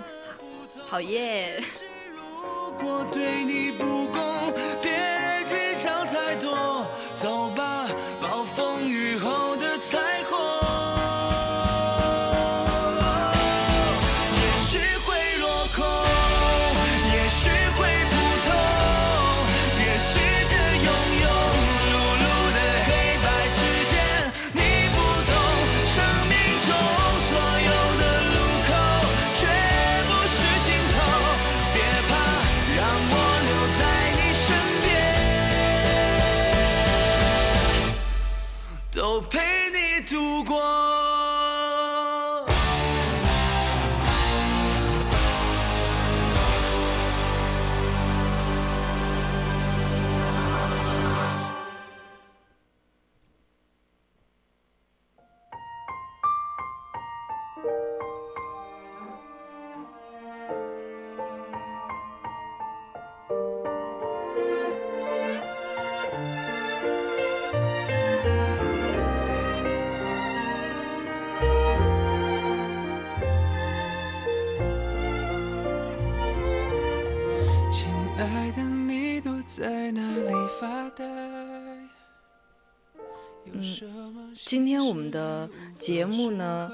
[0.88, 1.64] 好耶！
[2.07, 7.88] 如果对你不公，别计较太多，走吧，
[8.22, 10.35] 暴风雨后的彩虹。
[84.88, 85.49] 我们的
[85.80, 86.70] 节目呢，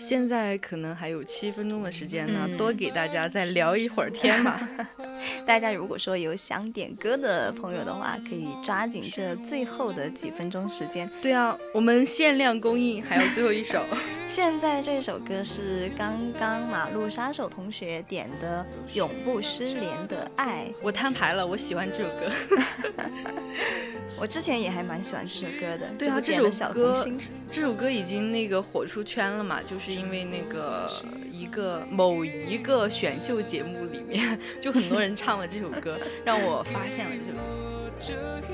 [0.00, 4.68] 现在可能还有七分钟的时间呢，嗯多给大家再聊一会儿天吧。
[5.46, 11.08] 大家如果说有想点歌的朋友的话，可以抓紧这最后的几分钟时间。
[11.20, 13.84] 对啊，我们限量供应，还有最后一首。
[14.26, 18.64] 现在这首歌是刚刚马路杀手同学点的
[18.96, 22.32] 《永不失联的爱》，我摊牌了，我喜欢这首歌。
[24.18, 25.88] 我之前也还蛮喜欢这首歌的。
[25.98, 27.06] 对啊，这首歌，
[27.50, 30.90] 这首歌已经那个火出圈了嘛，就是因为那个
[31.32, 37.66] 一个某一个选秀节目里面， 就很多人唱了这首歌，让我发现了这首歌。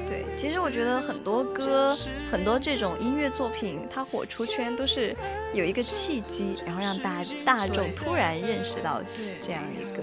[0.09, 1.97] 对，其实我觉得很多歌，
[2.29, 5.15] 很多这种音乐作品，它火出圈都是
[5.55, 9.01] 有一个契机，然后让大大众突然认识到
[9.41, 10.03] 这样一个。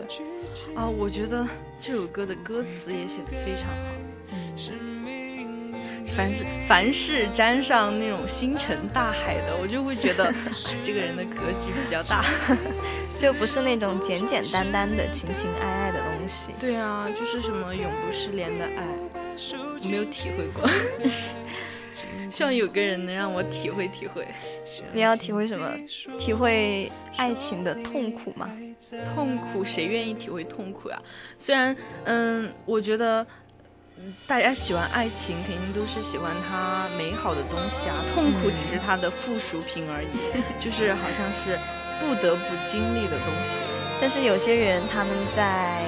[0.76, 1.46] 啊，我觉得
[1.78, 4.93] 这首歌的歌词也写得非常好。
[6.16, 10.36] 凡是凡是沾上那种星辰大海的，我就会觉得、 哎
[10.84, 12.24] 这个人的格局比较大。
[13.20, 16.50] 就不是那种简简单单的情情爱爱的东西。
[16.60, 18.84] 对啊，就是什么永不失联的爱，
[19.80, 20.68] 我没有体会过。
[22.32, 24.28] 希望有个人能让我体会体会。
[24.92, 25.70] 你要体会什么？
[26.18, 28.50] 体会爱情的痛苦吗？
[29.14, 31.00] 痛苦，谁愿意体会痛苦呀？
[31.38, 31.76] 虽然，
[32.06, 33.28] 嗯，我觉得，嗯
[34.28, 40.08] 大家喜欢爱情，肯定都是喜欢它美好的东西啊，痛苦只是它的附属品而已，
[40.60, 41.58] 就是好像是
[42.00, 43.64] 不得不经历的东西。
[44.02, 45.84] 但是有些人他们在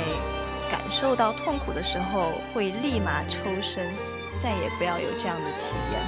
[0.69, 3.91] 感受到痛苦的时候，会立马抽身，
[4.41, 6.01] 再也不要有这样的体验。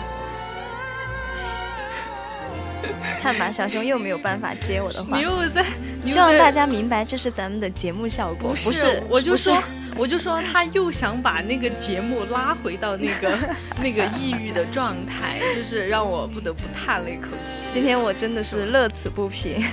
[3.20, 5.24] 看吧，小熊又没有办法接我的话你。
[5.24, 5.66] 又在，
[6.04, 9.62] 希望大家明白，这是咱们的节目效果，不是我就说，
[9.98, 13.38] 我就说他又想把那个节目拉回到那个
[13.82, 17.70] 那个抑郁的状态，就是让我不得不叹了一口气。
[17.74, 19.66] 今天我真的是乐此不疲。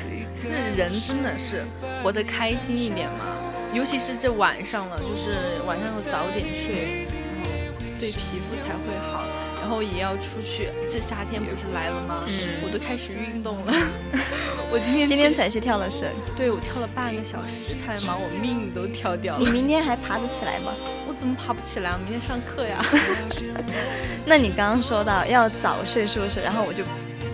[0.43, 1.65] 这人真的是
[2.03, 3.25] 活得开心一点嘛，
[3.73, 7.51] 尤其是这晚上了，就是晚上要早点睡，然后
[7.99, 9.25] 对皮肤才会好，
[9.65, 10.69] 然后也要出去。
[10.91, 12.23] 这夏天不是来了吗？
[12.27, 12.33] 嗯
[12.63, 13.73] 我都开始运动了。
[14.71, 19.51] 我今天今天才去跳了绳，对我跳了半个小时，差点把我命都跳掉了你。
[19.51, 20.75] 明天还爬得起来吗？
[21.09, 21.93] 我怎么爬不起来？
[21.93, 22.85] 我明天上课呀。
[24.29, 26.43] 那你刚刚说到要早睡，是不是？
[26.43, 26.85] 然后我就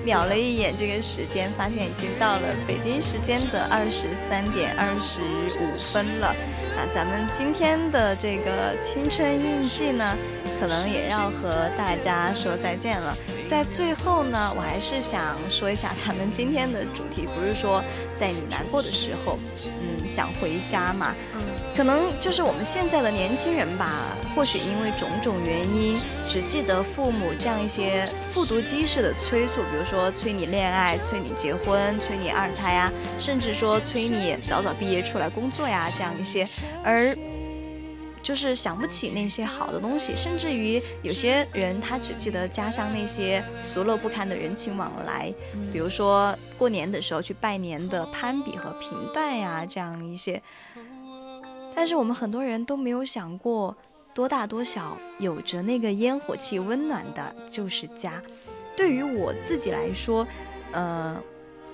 [0.05, 5.19] 瞄了一眼这个时间，发现已经到了北京时间的二十三点二十
[5.59, 6.33] 五分了。
[6.77, 10.17] 那咱们今天的这个青春印记呢，
[10.61, 13.17] 可能也要和大家说再见了。
[13.49, 17.83] 在最后呢，我还是想说一下咱们今天的主题，不是说
[18.19, 21.41] 在你难过的时候，嗯，想回家嘛，嗯。
[21.75, 36.47] 可能就是我们现在的年轻人吧，或许因为种种原因，只记得父母这样一些复读机式的催促，比如说催你恋爱、催你结婚、催你二胎呀，甚至说催你早早毕业出来工作呀，这样一些，
[36.85, 37.17] 而
[38.31, 43.43] 就是想不起那些好的东西，甚至于有些人他只记得家乡那些
[43.75, 45.35] 俗陋不堪的人情往来，
[45.73, 50.41] 比如说过年的时候去拜年的攀比和平淡呀，这样一些。
[51.75, 53.77] 但是我们很多人都没有想过，
[54.15, 58.23] 多大多小，有着那个烟火气温暖的就是家。
[58.77, 60.25] 对于我自己来说，
[60.71, 61.21] 呃，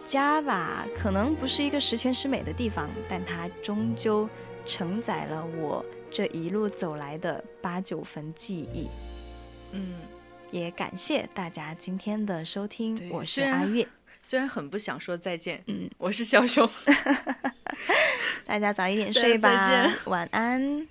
[0.07, 4.27] 家吧，可能不是一个十全十美的地方，但它终究
[4.65, 5.85] 承载了我
[6.17, 8.89] 这一路走来的八九分记忆。
[9.73, 9.97] 嗯，
[10.51, 13.87] 也感谢大家今天的收听，我是阿月，
[14.25, 16.67] 虽然很不想说再见，嗯，我是小熊。
[18.47, 20.89] 大家早一点 睡吧见，晚安。